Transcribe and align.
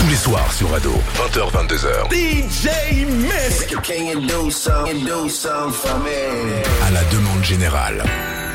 Tous 0.00 0.08
les 0.08 0.16
soirs 0.16 0.50
sur 0.50 0.72
Ado, 0.74 0.94
20h-22h. 1.14 2.10
DJ 2.10 3.04
Miss 3.06 3.66
Can 3.82 4.06
you 4.06 4.20
do 4.26 4.50
something, 4.50 5.04
do 5.04 5.28
something 5.28 5.72
for 5.72 5.98
me? 5.98 6.62
À 6.86 6.90
la 6.90 7.04
demande 7.12 7.44
générale. 7.44 8.02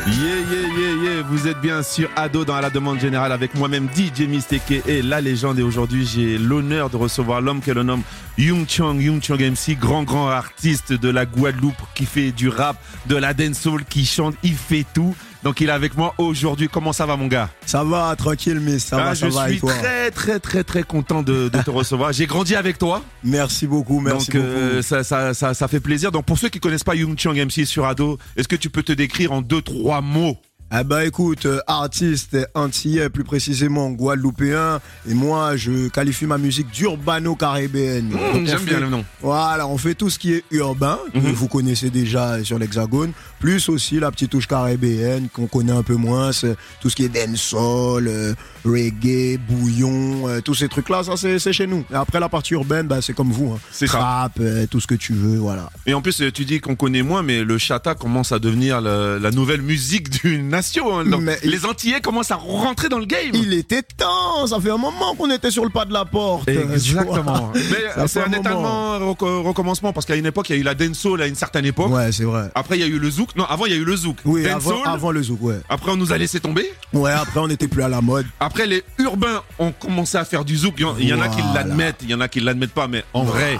Yeah, 0.08 0.38
yeah, 0.52 0.68
yeah, 0.76 1.04
yeah, 1.04 1.21
vous 1.21 1.47
êtes 1.47 1.60
bien 1.62 1.84
sur 1.84 2.10
Ado 2.16 2.46
dans 2.46 2.60
la 2.60 2.71
demande 2.71 3.00
générale 3.00 3.31
avec 3.31 3.54
moi-même 3.54 3.88
DJ 3.96 4.21
Mistake 4.21 4.84
et 4.88 5.04
la 5.04 5.21
légende. 5.21 5.60
Et 5.60 5.63
aujourd'hui, 5.63 6.05
j'ai 6.05 6.39
l'honneur 6.39 6.89
de 6.89 6.97
recevoir 6.97 7.42
l'homme 7.42 7.62
que 7.62 7.71
l'on 7.71 7.83
nomme 7.83 8.03
Young 8.39 8.67
Chang, 8.67 8.99
Young 8.99 9.21
Chang 9.21 9.37
MC, 9.37 9.77
grand, 9.79 10.01
grand 10.01 10.29
artiste 10.29 10.93
de 10.93 11.09
la 11.09 11.27
Guadeloupe 11.27 11.75
qui 11.93 12.07
fait 12.07 12.31
du 12.31 12.49
rap, 12.49 12.77
de 13.05 13.17
la 13.17 13.35
dancehall, 13.35 13.85
qui 13.85 14.05
chante, 14.05 14.35
il 14.41 14.55
fait 14.55 14.85
tout. 14.96 15.15
Donc 15.46 15.62
il 15.62 15.69
est 15.69 15.71
avec 15.71 15.96
moi 15.96 16.16
aujourd'hui. 16.17 16.67
Comment 16.67 16.91
ça 16.91 17.05
va 17.05 17.16
mon 17.17 17.27
gars? 17.27 17.49
Ça 17.67 17.84
va, 17.84 18.16
tranquille, 18.17 18.59
mais 18.59 18.80
ça 18.80 18.98
Ah, 18.99 19.03
va, 19.05 19.16
ça 19.16 19.30
Je 19.30 19.34
va 19.35 19.48
suis 19.48 19.59
toi? 19.59 19.71
très, 19.73 20.09
très, 20.09 20.39
très, 20.39 20.63
très 20.63 20.81
content 20.81 21.21
de, 21.21 21.49
de 21.49 21.62
te 21.62 21.70
recevoir. 21.80 22.12
J'ai 22.13 22.25
grandi 22.25 22.55
avec 22.55 22.80
toi. 22.80 23.03
Merci 23.23 23.67
beaucoup, 23.67 24.00
merci 24.00 24.31
Donc 24.31 24.41
euh, 24.44 24.70
beaucoup. 24.72 24.81
ça, 24.81 25.03
ça, 25.03 25.36
ça, 25.36 25.53
ça 25.53 25.67
fait 25.67 25.80
plaisir. 25.80 26.12
Donc 26.12 26.26
pour 26.26 26.39
ceux 26.39 26.50
qui 26.50 26.59
connaissent 26.59 26.84
pas 26.84 26.95
Young 26.95 27.16
Chang 27.17 27.34
MC 27.36 27.63
sur 27.67 27.86
Ado, 27.86 28.17
est-ce 28.36 28.48
que 28.48 28.55
tu 28.55 28.72
peux 28.72 28.81
te 28.81 28.91
décrire 28.91 29.31
en 29.34 29.44
deux, 29.44 29.62
trois 29.62 30.02
mots? 30.02 30.36
Eh 30.74 30.84
ben 30.84 31.02
écoute, 31.02 31.46
euh, 31.46 31.60
artiste 31.68 32.36
antillais, 32.55 33.10
plus 33.10 33.23
précisément 33.23 33.92
guadeloupéen, 33.92 34.82
et 35.08 35.14
moi 35.14 35.56
je 35.56 35.88
qualifie 35.90 36.26
ma 36.26 36.38
musique 36.40 36.70
d'urbano-caribéenne. 36.72 38.10
Mmh, 38.10 38.46
J'aime 38.48 38.64
bien 38.66 38.80
le 38.80 38.90
nom. 38.90 39.06
Voilà, 39.22 39.68
on 39.68 39.78
fait 39.78 39.94
tout 39.94 40.09
ce 40.09 40.18
qui 40.20 40.34
est 40.34 40.44
urbain, 40.52 40.98
que 41.14 41.20
Mhm. 41.20 41.32
vous 41.34 41.48
connaissez 41.48 41.90
déjà 41.92 42.44
sur 42.44 42.58
l'hexagone, 42.59 43.12
plus 43.40 43.70
aussi 43.70 44.00
la 44.00 44.12
petite 44.12 44.32
touche 44.32 44.48
caribéenne 44.48 45.30
qu'on 45.32 45.46
connaît 45.46 45.72
un 45.72 45.84
peu 45.84 45.96
moins, 45.96 46.32
c'est 46.34 46.56
tout 46.82 46.90
ce 46.90 46.95
qui 46.95 47.06
est 47.06 47.09
dancehall, 47.09 48.08
euh, 48.08 48.34
reggae, 48.66 49.38
bouillon, 49.38 50.28
euh, 50.28 50.42
tous 50.42 50.56
ces 50.56 50.68
trucs-là, 50.68 51.04
ça 51.04 51.14
c'est 51.16 51.54
chez 51.54 51.68
nous. 51.68 51.86
Et 51.92 51.95
après 51.95 52.20
la 52.20 52.28
partie 52.28 52.54
urbaine, 52.56 52.88
bah, 52.88 53.02
c'est 53.02 53.14
comme 53.14 53.32
vous, 53.32 53.54
hein. 53.54 53.59
C'est 53.72 53.88
ça. 53.88 54.00
Rap, 54.00 54.40
euh, 54.42 54.66
tout 54.70 54.82
ce 54.82 54.88
que 54.88 54.95
tu 54.95 55.14
veux, 55.14 55.38
voilà. 55.38 55.70
Et 55.86 55.94
en 55.94 56.02
plus, 56.02 56.20
euh, 56.22 56.32
tu 56.32 56.44
dis 56.44 56.59
qu'on 56.59 56.76
connaît 56.76 57.04
moins, 57.04 57.22
mais 57.22 57.44
le 57.44 57.58
chata 57.59 57.94
commence 57.95 58.32
à 58.32 58.39
devenir 58.39 58.82
le- 58.82 59.20
la 59.22 59.32
nouvelle 59.32 59.61
musique 59.61 60.09
d'une 60.09 60.50
nation. 60.50 60.64
Hein. 60.91 61.05
Donc, 61.05 61.21
Mais- 61.21 61.39
les 61.44 61.66
Antillais 61.66 62.02
commencent 62.02 62.31
à 62.31 62.35
rentrer 62.35 62.89
dans 62.89 62.99
le 62.99 63.05
game. 63.05 63.30
Il 63.33 63.53
était 63.53 63.81
temps, 63.83 64.47
ça 64.47 64.59
fait 64.59 64.69
un 64.71 64.77
moment 64.77 65.16
qu'on 65.16 65.30
était 65.31 65.52
sur 65.52 65.63
le 65.63 65.69
pas 65.69 65.85
de 65.85 65.94
la 65.94 66.05
porte. 66.05 66.47
Exactement. 66.47 67.52
Mais 67.55 67.61
Ça 67.95 68.08
c'est 68.08 68.19
un 68.21 68.25
un 68.27 68.31
étalement 68.33 68.99
reco- 68.99 69.41
recommencement 69.43 69.93
parce 69.93 70.05
qu'à 70.05 70.16
une 70.16 70.25
époque, 70.25 70.49
il 70.49 70.55
y 70.55 70.58
a 70.58 70.61
eu 70.61 70.63
la 70.63 70.75
dancehall 70.75 71.21
à 71.21 71.27
une 71.27 71.36
certaine 71.36 71.66
époque. 71.66 71.91
Ouais, 71.91 72.11
c'est 72.11 72.23
vrai. 72.23 72.49
Après, 72.55 72.77
il 72.77 72.81
y 72.81 72.83
a 72.83 72.88
eu 72.88 72.99
le 72.99 73.09
zouk. 73.09 73.36
Non, 73.36 73.45
avant, 73.45 73.66
il 73.66 73.71
y 73.71 73.75
a 73.75 73.77
eu 73.77 73.83
le 73.86 73.95
zouk. 73.95 74.17
Oui, 74.25 74.43
dancehall. 74.43 74.73
avant, 74.83 74.93
avant 74.93 75.11
le 75.11 75.23
zouk, 75.23 75.41
ouais. 75.41 75.59
Après, 75.69 75.91
on 75.91 75.95
nous 75.97 76.11
a 76.11 76.17
laissé 76.17 76.39
tomber. 76.39 76.71
Ouais, 76.93 77.11
après 77.11 77.39
on 77.39 77.47
n'était 77.47 77.67
plus 77.67 77.83
à 77.83 77.88
la 77.89 78.02
mode. 78.02 78.25
Après, 78.39 78.66
les 78.66 78.83
urbains 78.99 79.41
ont 79.59 79.71
commencé 79.71 80.17
à 80.17 80.25
faire 80.25 80.43
du 80.45 80.55
zouk. 80.58 80.73
Il 80.77 80.81
y 80.81 80.86
en- 80.86 80.95
Il 80.97 81.08
y 81.09 81.13
en 81.13 81.21
a 81.21 81.27
qui 81.27 81.41
l'admettent, 81.53 81.97
il 82.02 82.09
y 82.09 82.13
en 82.16 82.21
a 82.21 82.27
qui 82.27 82.39
l'admettent 82.39 82.73
pas, 82.73 82.88
mais 82.88 83.03
en 83.13 83.23
vrai, 83.23 83.58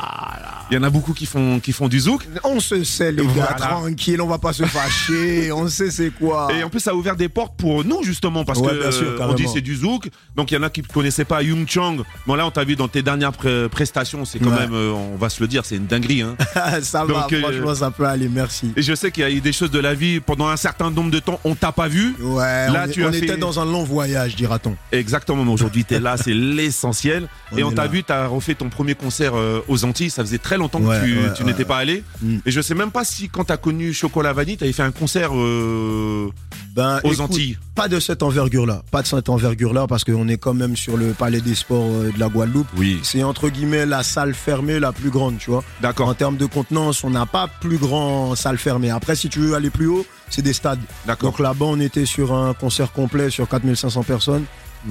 il 0.72 0.76
y 0.76 0.78
en 0.78 0.84
a 0.84 0.90
beaucoup 0.90 1.14
qui 1.14 1.26
font, 1.26 1.60
qui 1.60 1.72
font 1.72 1.88
du 1.88 2.00
zouk. 2.00 2.28
On 2.44 2.60
se 2.60 2.84
sait 2.84 3.12
les 3.12 3.22
Voilà. 3.24 3.50
gars, 3.52 3.56
tranquille, 3.56 4.22
on 4.22 4.28
va 4.28 4.38
pas 4.38 4.54
se 4.54 4.64
fâcher, 4.64 5.52
on 5.52 5.68
sait 5.68 5.92
c'est 5.92 6.10
quoi. 6.10 6.48
Et 6.58 6.64
en 6.64 6.70
plus, 6.70 6.80
ça 6.80 6.92
a 6.92 6.94
ouvert 6.94 7.16
des 7.16 7.30
portes 7.30 7.56
pour 7.58 7.84
nous, 7.86 8.04
justement, 8.04 8.44
parce 8.46 8.60
Ouais, 8.60 8.70
que 8.78 8.92
sûr, 8.92 9.16
on 9.20 9.34
dit 9.34 9.46
c'est 9.52 9.62
du 9.62 9.76
zouk. 9.76 10.10
Donc, 10.36 10.52
il 10.52 10.56
y 10.56 10.58
en 10.58 10.64
a 10.64 10.70
qui 10.70 10.82
ne 10.82 10.88
connaissaient 10.88 11.26
pas 11.26 11.42
Young 11.44 11.68
Chang. 11.68 11.98
Bon, 12.26 12.36
là, 12.36 12.46
on 12.46 12.52
t'a 12.52 12.64
vu 12.64 12.76
dans 12.76 12.88
tes 12.88 13.02
dernières 13.02 13.32
pré- 13.34 13.70
prestations. 13.70 14.26
C'est 14.26 14.40
quand 14.40 14.50
Ouais. 14.50 14.60
même, 14.62 14.74
euh, 14.74 14.92
on 14.92 15.18
va 15.18 15.30
se 15.30 15.42
le 15.42 15.48
dire, 15.48 15.66
c'est 15.66 15.76
une 15.76 15.86
dinguerie. 15.86 16.22
Hein. 16.22 16.36
ça 16.82 17.06
va, 17.06 17.28
euh, 17.32 17.42
franchement, 17.42 17.76
ça 17.76 17.92
peut 17.92 18.06
aller, 18.06 18.28
merci. 18.30 18.72
Et 18.76 18.82
je 18.82 18.94
sais 18.96 19.12
qu'il 19.12 19.22
y 19.24 19.26
a 19.26 19.30
eu 19.32 19.42
des 19.42 19.54
choses 19.54 19.72
de 19.72 19.80
la 19.80 19.94
vie 19.94 20.20
pendant 20.20 20.48
un 20.48 20.58
certain 20.58 20.90
nombre 20.90 21.12
de 21.12 21.20
temps, 21.20 21.40
on 21.44 21.56
t'a 21.56 21.72
pas 21.72 21.88
vu. 21.88 22.16
Ouais, 22.20 22.68
Là, 22.72 22.86
on, 22.88 22.92
tu 22.92 23.04
as 23.06 23.10
on 23.10 23.12
fait- 23.12 23.20
était 23.20 23.38
dans 23.38 23.60
un 23.60 23.66
long 23.66 23.84
voyage, 23.84 24.36
dira-t-on. 24.36 24.76
Exactement, 24.92 25.44
mais 25.46 25.52
aujourd'hui, 25.52 25.84
t'es 25.86 26.00
là, 26.00 26.16
c'est 26.18 26.34
l'essentiel. 26.34 27.28
Et 27.58 27.64
on 27.64 27.72
t'a 27.72 27.88
vu, 27.88 28.04
t'as 28.04 28.28
refait 28.28 28.56
ton 28.56 28.70
premier 28.70 28.96
concert 28.96 29.34
euh, 29.36 29.62
aux 29.68 29.86
Antilles. 29.86 30.10
Ça 30.10 30.24
faisait 30.24 30.38
très 30.38 30.55
longtemps 30.58 30.80
Ouais, 30.82 31.00
que 31.00 31.06
tu, 31.06 31.18
ouais, 31.18 31.34
tu 31.36 31.44
ouais, 31.44 31.52
n'étais 31.52 31.66
pas 31.66 31.78
allé. 31.78 32.04
Mm. 32.22 32.38
Et 32.46 32.52
je 32.52 32.62
sais 32.62 32.76
même 32.76 32.92
pas 32.92 33.04
si, 33.04 33.30
quand 33.30 33.46
t'as 33.46 33.58
connu 33.58 33.94
Chocolat 33.94 34.34
Vanille, 34.34 34.58
t'avais 34.58 34.74
fait 34.74 34.84
un 34.84 34.92
concert 34.92 35.32
euh, 35.34 36.30
Ben, 36.76 37.00
aux 37.04 37.14
écoute, 37.14 37.22
Antilles. 37.22 37.58
Pas 37.74 37.88
de 37.88 38.00
cette 38.00 38.24
envergure-là, 38.24 38.84
pas 38.92 39.02
de 39.02 39.08
cette 39.08 39.30
envergure-là, 39.30 39.88
parce 39.88 40.04
qu'on 40.04 40.28
est 40.28 40.38
quand 40.38 40.54
même 40.54 40.76
sur 40.76 40.98
le 40.98 41.14
palais 41.14 41.42
des 41.42 41.56
sports 41.56 41.90
euh, 41.90 42.12
de 42.12 42.20
la 42.20 42.30
Guadeloupe. 42.30 42.68
Oui. 42.78 43.00
C'est 43.04 43.24
entre 43.24 43.50
guillemets 43.50 43.86
la 43.86 44.04
salle 44.04 44.34
fermée 44.34 44.80
la 44.80 44.92
plus 44.92 45.10
grande, 45.10 45.38
tu 45.38 45.52
vois. 45.52 45.64
D'accord. 45.82 46.08
En 46.10 46.14
termes 46.14 46.38
de 46.38 46.46
contenance, 46.46 47.04
on 47.04 47.10
n'a 47.10 47.26
pas 47.26 47.48
plus 47.60 47.78
grand 47.78 48.36
salle 48.36 48.58
fermée. 48.58 48.90
Après, 48.90 49.16
si 49.16 49.30
tu 49.30 49.40
veux 49.40 49.56
aller 49.56 49.70
plus 49.70 49.88
haut, 49.88 50.06
c'est 50.30 50.42
des 50.42 50.54
stades. 50.54 50.80
D'accord. 51.06 51.32
Donc 51.32 51.40
là-bas, 51.40 51.66
on 51.66 51.80
était 51.80 52.06
sur 52.06 52.34
un 52.34 52.54
concert 52.54 52.92
complet 52.92 53.30
sur 53.30 53.48
4500 53.48 54.04
personnes. 54.04 54.46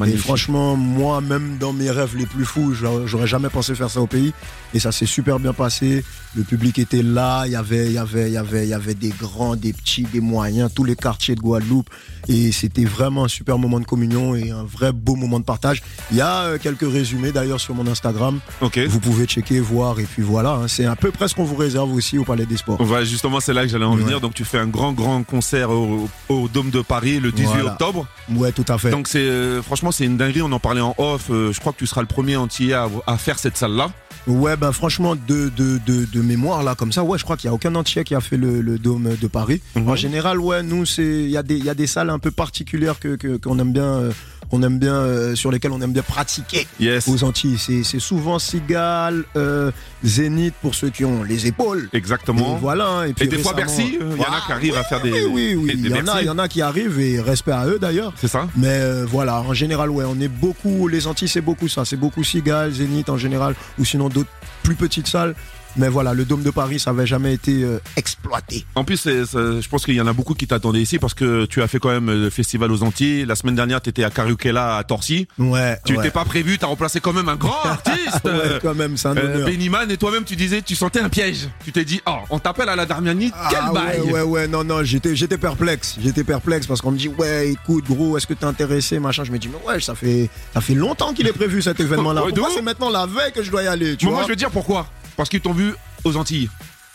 Et 0.07 0.17
franchement, 0.17 0.77
moi, 0.77 1.21
même 1.21 1.57
dans 1.59 1.73
mes 1.73 1.91
rêves 1.91 2.17
les 2.17 2.27
plus 2.27 2.45
fous, 2.45 2.75
j'a- 2.75 3.07
j'aurais 3.07 3.27
jamais 3.29 3.49
pensé 3.49 3.75
faire 3.75 3.91
ça 3.91 4.01
au 4.01 4.07
pays. 4.07 4.33
Et 4.75 4.81
ça 4.81 4.91
s'est 4.91 5.07
super 5.07 5.39
bien 5.39 5.53
passé. 5.53 6.05
Le 6.35 6.43
public 6.43 6.81
était 6.81 7.03
là. 7.03 7.45
Il 7.47 7.53
y 7.53 7.57
avait, 7.57 7.87
il 7.87 7.93
y 7.93 7.99
avait, 7.99 8.27
il 8.29 8.33
y 8.33 8.37
avait, 8.37 8.65
il 8.65 8.69
y 8.71 8.75
avait 8.75 8.95
des 8.95 9.11
grands, 9.11 9.55
des 9.55 9.73
petits, 9.73 10.03
des 10.03 10.21
moyens, 10.21 10.69
tous 10.75 10.83
les 10.83 10.97
quartiers 10.97 11.37
de 11.37 11.41
Guadeloupe. 11.41 11.89
Et 12.27 12.51
c'était 12.51 12.85
vraiment 12.85 13.25
un 13.25 13.29
super 13.29 13.57
moment 13.59 13.79
de 13.79 13.85
communion 13.85 14.35
et 14.35 14.51
un 14.51 14.65
vrai 14.65 14.91
beau 14.93 15.15
moment 15.15 15.39
de 15.39 15.45
partage. 15.45 15.81
Il 16.11 16.17
y 16.17 16.21
a 16.21 16.41
euh, 16.43 16.59
quelques 16.61 16.91
résumés 16.91 17.31
d'ailleurs 17.31 17.61
sur 17.61 17.75
mon 17.75 17.87
Instagram. 17.87 18.41
Vous 18.61 18.99
pouvez 19.01 19.27
checker, 19.27 19.61
voir. 19.61 20.01
Et 20.01 20.05
puis 20.05 20.23
voilà, 20.23 20.55
hein. 20.55 20.69
c'est 20.69 20.87
à 20.87 20.97
peu 20.97 21.13
près 21.13 21.29
ce 21.29 21.37
qu'on 21.37 21.45
vous 21.45 21.55
réserve 21.55 21.93
aussi 21.95 22.19
au 22.19 22.25
Palais 22.25 22.47
des 22.47 22.57
Sports. 22.57 22.83
Voilà, 22.83 23.05
justement, 23.05 23.39
c'est 23.39 23.53
là 23.53 23.63
que 23.63 23.69
j'allais 23.69 23.85
en 23.85 23.95
Ouais. 23.97 24.03
venir. 24.03 24.21
Donc, 24.21 24.35
tu 24.35 24.45
fais 24.45 24.59
un 24.59 24.67
grand, 24.67 24.93
grand 24.93 25.23
concert 25.23 25.71
au, 25.71 26.09
au 26.29 26.49
Dôme 26.49 26.71
de 26.71 26.81
Paris 26.81 27.21
le 27.21 27.31
18 27.31 27.47
Voilà. 27.47 27.73
octobre. 27.73 28.07
Ouais, 28.35 28.51
tout 28.51 28.65
à 28.67 28.77
fait. 28.79 28.91
Donc, 28.91 29.07
c'est 29.07 29.19
euh, 29.19 29.63
franchement, 29.63 29.84
c'est 29.93 30.05
une 30.05 30.17
dinguerie. 30.17 30.43
On 30.43 30.53
en 30.53 30.59
parlait 30.61 30.81
en 30.81 30.95
off. 30.99 31.27
Euh, 31.31 31.53
je 31.53 31.61
crois 31.61 31.73
que 31.73 31.79
tu 31.79 31.87
seras 31.87 32.01
le 32.01 32.07
premier 32.07 32.37
antillais 32.37 32.75
à, 32.75 32.89
à 33.07 33.17
faire 33.19 33.39
cette 33.39 33.57
salle-là. 33.57 33.91
Ouais, 34.27 34.57
ben 34.57 34.73
franchement, 34.73 35.17
de, 35.17 35.51
de, 35.55 35.79
de, 35.87 36.07
de 36.07 36.23
mémoire, 36.23 36.63
là, 36.63 36.75
comme 36.75 36.93
ça, 36.93 37.05
ouais, 37.05 37.19
je 37.19 37.25
crois 37.25 37.37
qu'il 37.37 37.49
n'y 37.51 37.53
a 37.53 37.55
aucun 37.55 37.75
entier 37.75 38.05
qui 38.05 38.15
a 38.15 38.21
fait 38.23 38.39
le, 38.39 38.63
le 38.63 38.79
dôme 38.79 39.17
de 39.21 39.27
Paris. 39.27 39.61
Mhm. 39.77 39.89
En 39.91 39.97
général, 39.97 40.41
ouais, 40.41 40.63
nous, 40.63 40.87
c'est 40.87 41.03
il 41.05 41.29
y, 41.31 41.37
a 41.37 41.43
des- 41.43 41.59
il 41.59 41.65
y 41.65 41.69
a 41.69 41.75
des 41.75 41.87
salles 41.87 42.09
un 42.09 42.19
peu 42.19 42.31
particulières 42.31 42.99
que 42.99 43.17
que- 43.17 43.37
qu'on 43.37 43.59
aime 43.59 43.73
bien, 43.73 44.05
qu'on 44.51 44.63
aime 44.63 44.79
bien 44.79 44.95
euh, 44.95 45.35
sur 45.35 45.51
lesquelles 45.51 45.73
on 45.73 45.81
aime 45.81 45.93
bien 45.93 46.03
pratiquer 46.03 46.67
Yes. 46.81 47.09
aux 47.09 47.25
Antilles. 47.25 47.59
C'est 47.59 47.99
souvent 48.01 48.39
Cigale, 48.39 49.25
euh, 49.37 49.71
Zénith 50.05 50.55
pour 50.61 50.75
ceux 50.75 50.91
qui 50.91 51.05
ont 51.05 51.23
les 51.23 51.47
épaules. 51.47 51.89
Exactement. 51.93 52.57
Et 52.57 52.61
voilà. 52.61 52.87
hein, 52.89 53.05
Et, 53.07 53.13
puis 53.15 53.27
Et 53.27 53.29
des 53.29 53.39
fois, 53.39 53.53
Bercy, 53.55 53.99
euh, 54.01 54.13
il 54.17 54.23
y 54.23 54.27
en 54.27 54.33
a 54.33 54.41
qui 54.47 54.53
arrivent 54.53 54.77
à 54.77 54.85
faire 54.85 55.01
des. 55.01 55.13
Oui, 55.13 55.27
oui, 55.27 55.57
oui. 55.57 55.73
Il 55.77 55.89
y, 55.89 55.95
en 56.01 56.07
a, 56.09 56.23
il 56.23 56.27
y 56.27 56.31
en 56.31 56.39
a 56.39 56.49
qui 56.49 56.63
arrivent 56.63 57.01
et 57.01 57.21
respect 57.21 57.53
à 57.53 57.67
eux 57.67 57.79
d'ailleurs. 57.79 58.13
C'est 58.17 58.29
ça 58.29 58.49
Mais 58.57 58.69
euh, 58.69 59.07
voilà, 59.09 59.41
en 59.41 59.55
général, 59.55 59.91
ouais, 59.91 60.05
on 60.07 60.21
est 60.21 60.29
beaucoup, 60.29 60.89
les 60.89 61.07
Antilles, 61.07 61.29
c'est 61.29 61.41
beaucoup 61.41 61.69
ça. 61.69 61.85
C'est 61.85 61.97
beaucoup 61.97 62.25
Cigale, 62.25 62.73
Zénith 62.73 63.09
en 63.09 63.17
général, 63.19 63.55
ou 63.79 63.85
sinon 63.85 64.09
d'autres 64.09 64.31
plus 64.63 64.75
petites 64.75 65.09
salles. 65.09 65.35
Mais 65.77 65.89
voilà, 65.89 66.15
le 66.15 66.25
Dôme 66.25 66.43
de 66.43 66.51
Paris, 66.51 66.79
ça 66.79 66.91
avait 66.91 67.07
jamais 67.07 67.35
été 67.35 67.63
euh, 67.65 67.79
exploité. 67.97 68.65
En 68.75 68.85
plus, 68.85 68.97
c'est- 68.97 69.25
c'est- 69.27 69.61
je 69.61 69.69
pense 69.69 69.85
qu'il 69.85 69.95
y 69.95 70.01
en 70.01 70.07
a 70.07 70.13
beaucoup 70.13 70.35
qui 70.35 70.47
t'attendaient 70.47 70.81
ici 70.83 70.99
parce 70.99 71.15
que 71.15 71.47
tu 71.47 71.63
as 71.63 71.69
fait 71.69 71.79
quand 71.79 71.89
même 71.89 72.07
le 72.11 72.31
festival 72.31 72.71
aux 72.71 72.83
Antilles. 72.83 73.25
La 73.27 73.35
semaine 73.35 73.55
dernière, 73.57 73.81
tu 73.81 73.91
étais 73.91 74.05
à 74.05 74.11
Carukela 74.11 74.77
à 74.77 74.85
Torcy. 74.85 75.27
Ouais. 75.39 75.79
Tu 75.85 75.97
ouais. 75.97 76.03
t'es 76.05 76.11
pas 76.11 76.25
prévu, 76.25 76.59
tu 76.59 76.65
as 76.65 76.69
remplacé 76.69 77.01
quand 77.01 77.13
même 77.13 77.29
un 77.29 77.37
grand 77.37 77.61
artiste. 77.65 78.25
Ouais, 78.25 78.59
quand 78.63 78.75
même, 78.75 78.97
c'est 78.97 79.09
un 79.09 79.17
Euh. 79.17 79.45
Bennyman 79.45 79.91
et 79.91 79.97
toi-même 79.97 80.25
tu 80.25 80.37
disais 80.37 80.63
tu 80.63 80.75
sentais 80.77 81.01
un 81.01 81.09
piège. 81.09 81.49
Tu 81.65 81.73
t'es 81.73 81.85
dit 81.85 82.01
oh 82.07 82.17
on 82.31 82.39
t'appelle 82.39 82.69
à 82.69 82.77
la 82.77 82.87
Darmiani 82.87 83.33
quel 83.51 83.59
Ah 83.63 83.73
bail. 83.73 84.01
ouais, 84.01 84.13
ouais, 84.13 84.23
ouais, 84.23 84.49
non, 84.49 84.65
non, 84.65 84.83
j'étais, 84.85 85.17
j'étais 85.17 85.39
perplexe. 85.39 85.97
J'étais 86.03 86.25
perplexe 86.25 86.67
parce 86.67 86.81
qu'on 86.81 86.91
me 86.93 86.99
dit, 86.99 87.09
ouais, 87.09 87.51
écoute, 87.51 87.85
gros, 87.89 88.17
est-ce 88.17 88.27
que 88.27 88.35
t'es 88.35 88.45
intéressé, 88.45 88.99
machin. 88.99 89.25
Je 89.25 89.33
me 89.33 89.39
dis, 89.39 89.49
mais 89.49 89.73
ouais, 89.73 89.81
ça 89.81 89.95
fait, 89.95 90.29
ça 90.53 90.61
fait 90.61 90.75
longtemps 90.75 91.13
qu'il 91.13 91.27
est 91.27 91.33
prévu 91.33 91.63
cet 91.63 91.81
événement-là. 91.81 92.23
Pourquoi 92.29 92.49
c'est 92.55 92.63
maintenant 92.63 92.91
la 92.91 93.07
veille 93.07 93.33
que 93.35 93.43
je 93.43 93.51
dois 93.51 93.63
y 93.63 93.67
aller, 93.67 93.97
tu 93.97 94.07
Mais 94.07 94.11
vois 94.11 94.21
moi 94.21 94.27
je 94.27 94.33
veux 94.33 94.37
dire 94.37 94.51
pourquoi? 94.51 94.87
Parce 95.17 95.29
qu'ils 95.29 95.41
t'ont 95.41 95.53
vu 95.53 95.73
aux 96.05 96.17
Antilles. 96.17 96.49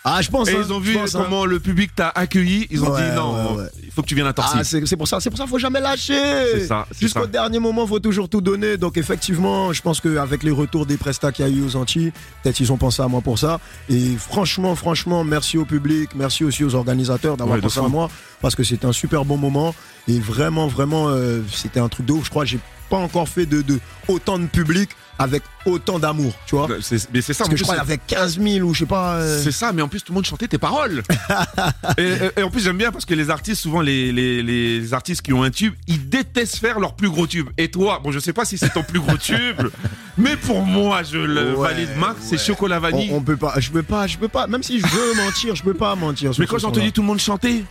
Ah, 0.04 0.22
je 0.22 0.30
pense. 0.30 0.48
Et 0.48 0.54
hein, 0.56 0.62
ils 0.66 0.72
ont 0.72 0.80
vu 0.80 0.94
pense, 0.94 1.14
hein. 1.14 1.22
comment 1.24 1.46
le 1.46 1.60
public 1.60 1.94
t'a 1.94 2.08
accueilli. 2.10 2.68
Ils 2.72 2.84
ont 2.84 2.92
Ouais, 2.92 3.02
dit 3.10 3.16
non, 3.16 3.56
ouais, 3.56 3.62
ouais. 3.64 3.70
il 3.84 3.92
faut 3.92 4.02
que 4.02 4.08
tu 4.08 4.16
viennes 4.16 4.28
à 4.28 4.34
Torcy. 4.34 4.56
Ah, 4.58 4.64
c'est 4.64 4.96
pour 4.96 5.08
ça, 5.08 5.20
c'est 5.20 5.30
pour 5.30 5.38
ça, 5.38 5.46
faut 5.46 5.60
jamais 5.60 5.82
lâcher. 5.82 6.14
C'est 6.54 6.68
ça, 6.68 6.88
c'est 6.92 7.02
Jusqu'au 7.02 7.28
dernier 7.28 7.60
moment, 7.60 7.86
faut 7.86 8.00
toujours 8.00 8.30
tout 8.30 8.40
donner. 8.40 8.78
Donc 8.78 8.98
effectivement, 8.98 9.74
je 9.74 9.82
pense 9.82 10.00
qu'avec 10.00 10.44
les 10.44 10.52
retours 10.52 10.86
des 10.86 10.96
prestats 10.96 11.34
qu'il 11.34 11.46
y 11.46 11.50
a 11.50 11.52
eu 11.52 11.64
aux 11.64 11.76
Antilles, 11.76 12.14
peut-être 12.42 12.60
ils 12.62 12.72
ont 12.72 12.78
pensé 12.78 13.02
à 13.02 13.08
moi 13.10 13.20
pour 13.20 13.38
ça. 13.38 13.60
Et 13.90 14.16
franchement, 14.18 14.74
franchement, 14.76 15.26
merci 15.26 15.58
au 15.58 15.66
public, 15.66 16.12
merci 16.16 16.46
aussi 16.46 16.64
aux 16.64 16.76
organisateurs 16.76 17.36
d'avoir 17.36 17.60
pensé 17.60 17.80
à 17.80 17.88
moi 17.90 18.10
parce 18.42 18.56
que 18.56 18.64
c'était 18.64 18.86
un 18.86 18.94
super 18.94 19.26
bon 19.26 19.36
moment 19.36 19.76
et 20.08 20.20
vraiment, 20.20 20.68
vraiment, 20.68 21.10
euh, 21.10 21.42
c'était 21.54 21.80
un 21.80 21.90
truc 21.90 22.06
de 22.06 22.14
ouf. 22.14 22.26
Je 22.26 22.30
crois 22.30 22.44
que 22.44 22.50
j'ai 22.52 22.60
pas 22.90 22.98
encore 22.98 23.30
fait 23.30 23.46
de, 23.46 23.62
de 23.62 23.80
autant 24.08 24.40
de 24.40 24.48
public 24.48 24.90
avec 25.20 25.44
autant 25.66 26.00
d'amour, 26.00 26.34
tu 26.48 26.56
vois. 26.56 26.68
C'est- 26.82 27.10
Mais 27.14 27.22
c'est 27.22 27.34
ça. 27.34 27.40
Parce 27.44 27.50
que 27.52 27.58
je 27.58 27.64
crois 27.64 27.76
qu'il 27.76 27.84
y 27.84 27.88
avait 27.88 28.00
15 28.08 28.40
000 28.40 28.66
ou 28.68 28.74
je 28.74 28.80
sais 28.80 28.86
pas. 28.86 29.16
euh, 29.16 29.40
C'est 29.44 29.52
ça, 29.52 29.74
mais 29.74 29.82
en 29.82 29.88
plus 29.90 30.00
tout 30.02 30.14
le 30.14 30.16
monde 30.16 30.26
chantait 30.26 30.48
tes 30.48 30.58
paroles. 30.58 31.04
et, 31.98 32.04
et- 32.04 32.40
et 32.40 32.44
en 32.44 32.50
plus 32.50 32.62
j'aime 32.64 32.78
bien 32.78 32.92
parce 32.92 33.06
que 33.06 33.14
les 33.14 33.30
artistes, 33.30 33.62
souvent 33.62 33.82
les, 33.82 34.12
les, 34.14 34.42
les 34.42 34.94
artistes 34.94 35.22
qui 35.22 35.34
ont 35.34 35.44
un 35.44 35.52
tube, 35.52 35.74
ils 35.88 36.08
détestent 36.10 36.56
faire 36.58 36.80
leur 36.80 36.96
plus 36.96 37.10
gros 37.10 37.28
tube. 37.28 37.50
Et 37.58 37.70
toi, 37.70 38.00
bon 38.04 38.12
je 38.12 38.20
sais 38.20 38.34
pas 38.34 38.46
si 38.46 38.58
c'est 38.58 38.70
ton 38.70 38.82
plus 38.84 39.02
gros 39.02 39.18
tube, 39.18 39.62
mais 40.18 40.38
pour 40.38 40.62
moi 40.62 41.04
je 41.04 41.18
le 41.18 41.54
Ouais, 41.56 41.68
valide 41.74 41.90
Max, 41.98 42.16
c'est 42.22 42.32
ouais. 42.32 42.38
chocolat 42.38 42.80
vanille. 42.80 43.10
on, 43.12 43.18
on 43.18 43.22
peut 43.22 43.38
pas, 43.38 43.60
je 43.60 43.70
peux 43.72 43.84
pas, 43.84 44.08
je 44.08 44.18
peux 44.18 44.30
pas. 44.30 44.48
Même 44.48 44.64
si 44.64 44.80
je 44.80 44.88
veux 44.88 45.14
mentir, 45.26 45.54
je 45.54 45.64
peux 45.64 45.74
pas 45.74 45.94
mentir. 45.96 46.32
mais 46.40 46.48
quand 46.48 46.64
entendu 46.64 46.92
tout 46.94 47.02
le 47.02 47.08
monde 47.08 47.20
chanter. 47.20 47.66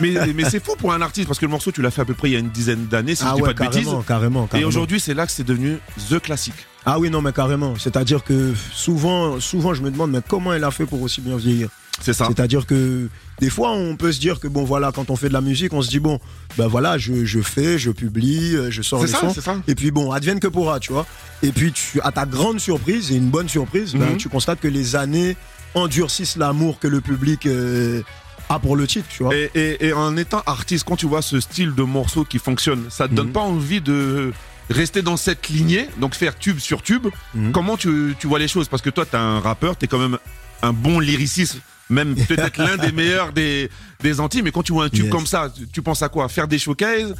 Mais 0.00 0.14
mais 0.34 0.48
c'est 0.48 0.64
fou 0.64 0.72
pour 0.78 0.92
un 0.92 1.00
artiste 1.02 1.26
parce 1.26 1.38
que 1.38 1.44
le 1.44 1.50
morceau 1.50 1.70
tu 1.72 1.82
l'as 1.82 1.90
fait 1.90 2.02
à 2.02 2.04
peu 2.04 2.14
près 2.14 2.30
il 2.30 2.32
y 2.32 2.36
a 2.36 2.38
une 2.38 2.50
dizaine 2.50 2.86
d'années 2.86 3.14
si 3.14 3.22
ah 3.24 3.30
je 3.30 3.34
dis 3.36 3.42
ouais, 3.42 3.54
pas 3.54 3.64
de 3.64 3.70
bêtises. 3.70 3.84
carrément, 4.06 4.46
carrément, 4.46 4.48
Et 4.54 4.64
aujourd'hui 4.64 4.98
c'est 5.00 5.14
là 5.14 5.26
que 5.26 5.32
c'est 5.32 5.44
devenu 5.44 5.78
the 6.10 6.18
classique. 6.20 6.54
Ah 6.86 6.98
oui, 6.98 7.08
non, 7.08 7.22
mais 7.22 7.32
carrément. 7.32 7.76
C'est-à-dire 7.78 8.22
que 8.24 8.52
souvent, 8.70 9.40
souvent, 9.40 9.72
je 9.72 9.80
me 9.80 9.90
demande, 9.90 10.10
mais 10.10 10.18
comment 10.28 10.52
elle 10.52 10.64
a 10.64 10.70
fait 10.70 10.84
pour 10.84 11.00
aussi 11.00 11.22
bien 11.22 11.34
vieillir? 11.38 11.70
C'est 11.98 12.12
ça. 12.12 12.26
C'est-à-dire 12.26 12.66
que 12.66 13.08
des 13.40 13.48
fois, 13.48 13.70
on 13.72 13.96
peut 13.96 14.12
se 14.12 14.20
dire 14.20 14.38
que 14.38 14.48
bon, 14.48 14.64
voilà, 14.64 14.92
quand 14.92 15.08
on 15.08 15.16
fait 15.16 15.28
de 15.28 15.32
la 15.32 15.40
musique, 15.40 15.72
on 15.72 15.80
se 15.80 15.88
dit 15.88 15.98
bon, 15.98 16.18
ben 16.58 16.66
voilà, 16.66 16.98
je, 16.98 17.24
je 17.24 17.40
fais, 17.40 17.78
je 17.78 17.90
publie, 17.90 18.54
euh, 18.54 18.70
je 18.70 18.82
sors 18.82 19.02
les 19.02 19.10
ça, 19.10 19.20
sons. 19.20 19.32
c'est 19.32 19.40
ça. 19.40 19.56
Et 19.66 19.74
puis 19.74 19.92
bon, 19.92 20.12
advienne 20.12 20.40
que 20.40 20.46
pourra, 20.48 20.78
tu 20.78 20.92
vois. 20.92 21.06
Et 21.42 21.52
puis, 21.52 21.72
tu, 21.72 22.02
à 22.02 22.12
ta 22.12 22.26
grande 22.26 22.60
surprise, 22.60 23.10
et 23.12 23.16
une 23.16 23.30
bonne 23.30 23.48
surprise, 23.48 23.94
ben, 23.94 24.10
Mhm. 24.10 24.16
tu 24.18 24.28
constates 24.28 24.60
que 24.60 24.68
les 24.68 24.94
années 24.94 25.38
endurcissent 25.74 26.36
l'amour 26.36 26.78
que 26.80 26.86
le 26.88 27.00
public 27.00 27.46
euh, 27.46 28.02
a 28.48 28.58
pour 28.58 28.76
le 28.76 28.86
titre, 28.86 29.06
tu 29.08 29.22
vois. 29.22 29.34
Et, 29.34 29.50
et- 29.54 29.86
et 29.86 29.92
en 29.92 30.16
étant 30.16 30.42
artiste, 30.46 30.84
quand 30.86 30.96
tu 30.96 31.06
vois 31.06 31.22
ce 31.22 31.40
style 31.40 31.74
de 31.74 31.82
morceau 31.82 32.24
qui 32.24 32.38
fonctionne, 32.38 32.84
ça 32.90 33.08
te 33.08 33.14
donne 33.14 33.28
Mhm. 33.28 33.32
pas 33.32 33.40
envie 33.40 33.80
de 33.80 34.32
rester 34.70 35.02
dans 35.02 35.16
cette 35.16 35.48
lignée, 35.48 35.88
donc 35.98 36.14
faire 36.14 36.36
tube 36.38 36.58
sur 36.58 36.82
tube. 36.82 37.06
Mhm. 37.34 37.52
Comment 37.52 37.76
tu, 37.76 38.14
tu 38.18 38.26
vois 38.26 38.38
les 38.38 38.48
choses? 38.48 38.68
Parce 38.68 38.82
que 38.82 38.90
toi, 38.90 39.04
tu 39.06 39.16
es 39.16 39.18
un 39.18 39.40
rappeur, 39.40 39.76
tu 39.76 39.84
es 39.84 39.88
quand 39.88 39.98
même 39.98 40.18
un 40.62 40.72
bon 40.72 41.00
lyriciste, 41.00 41.58
même 41.90 42.14
peut-être 42.28 42.58
l'un 42.58 42.76
des 42.76 42.92
meilleurs 42.92 43.32
des, 43.32 43.70
des 44.02 44.20
Antilles, 44.20 44.42
mais 44.42 44.52
quand 44.52 44.62
tu 44.62 44.72
vois 44.72 44.84
un 44.84 44.88
tube 44.88 45.04
Yes. 45.04 45.12
comme 45.12 45.26
ça, 45.26 45.50
tu, 45.54 45.66
tu 45.68 45.82
penses 45.82 46.02
à 46.02 46.08
quoi? 46.08 46.28
Faire 46.28 46.48
des 46.48 46.58
showcases? 46.58 47.14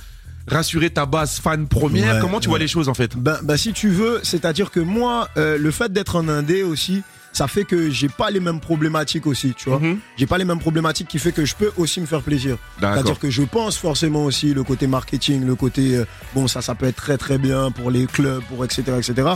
Rassurer 0.47 0.91
ta 0.91 1.07
base 1.07 1.39
fan 1.41 1.67
première? 1.67 2.17
Ouais, 2.17 2.21
Comment 2.21 2.39
tu 2.39 2.51
vois 2.51 2.59
les 2.59 2.69
choses 2.69 2.91
en 2.91 2.95
fait? 2.95 3.17
Ben, 3.17 3.39
ben, 3.43 3.57
si 3.57 3.73
tu 3.73 3.89
veux, 3.89 4.21
c'est-à-dire 4.23 4.71
que 4.71 4.79
moi, 4.81 5.29
euh, 5.39 5.57
le 5.57 5.71
fait 5.71 5.91
d'être 5.91 6.17
en 6.17 6.29
indé 6.29 6.63
aussi, 6.63 7.03
ça 7.35 7.47
fait 7.49 7.65
que 7.65 7.91
j'ai 7.91 8.09
pas 8.09 8.31
les 8.31 8.41
mêmes 8.41 8.61
problématiques 8.61 9.27
aussi, 9.27 9.53
tu 9.55 9.69
vois. 9.69 9.79
Mhm. 9.81 9.99
J'ai 10.17 10.27
pas 10.27 10.39
les 10.39 10.45
mêmes 10.47 10.59
problématiques 10.61 11.09
qui 11.09 11.19
fait 11.19 11.33
que 11.33 11.45
je 11.45 11.55
peux 11.55 11.71
aussi 11.77 12.01
me 12.01 12.07
faire 12.07 12.23
plaisir. 12.23 12.57
C'est-à-dire 12.95 13.19
que 13.19 13.29
je 13.31 13.43
pense 13.43 13.77
forcément 13.77 14.25
aussi 14.25 14.55
le 14.55 14.63
côté 14.65 14.87
marketing, 14.87 15.45
le 15.45 15.55
côté 15.55 15.97
euh, 15.97 16.05
bon 16.35 16.49
ça 16.49 16.63
ça 16.63 16.75
peut 16.75 16.87
être 16.87 16.97
très 16.97 17.19
très 17.19 17.37
bien 17.37 17.71
pour 17.71 17.91
les 17.91 18.07
clubs, 18.07 18.43
pour 18.45 18.65
etc 18.65 18.83
etc. 18.99 19.29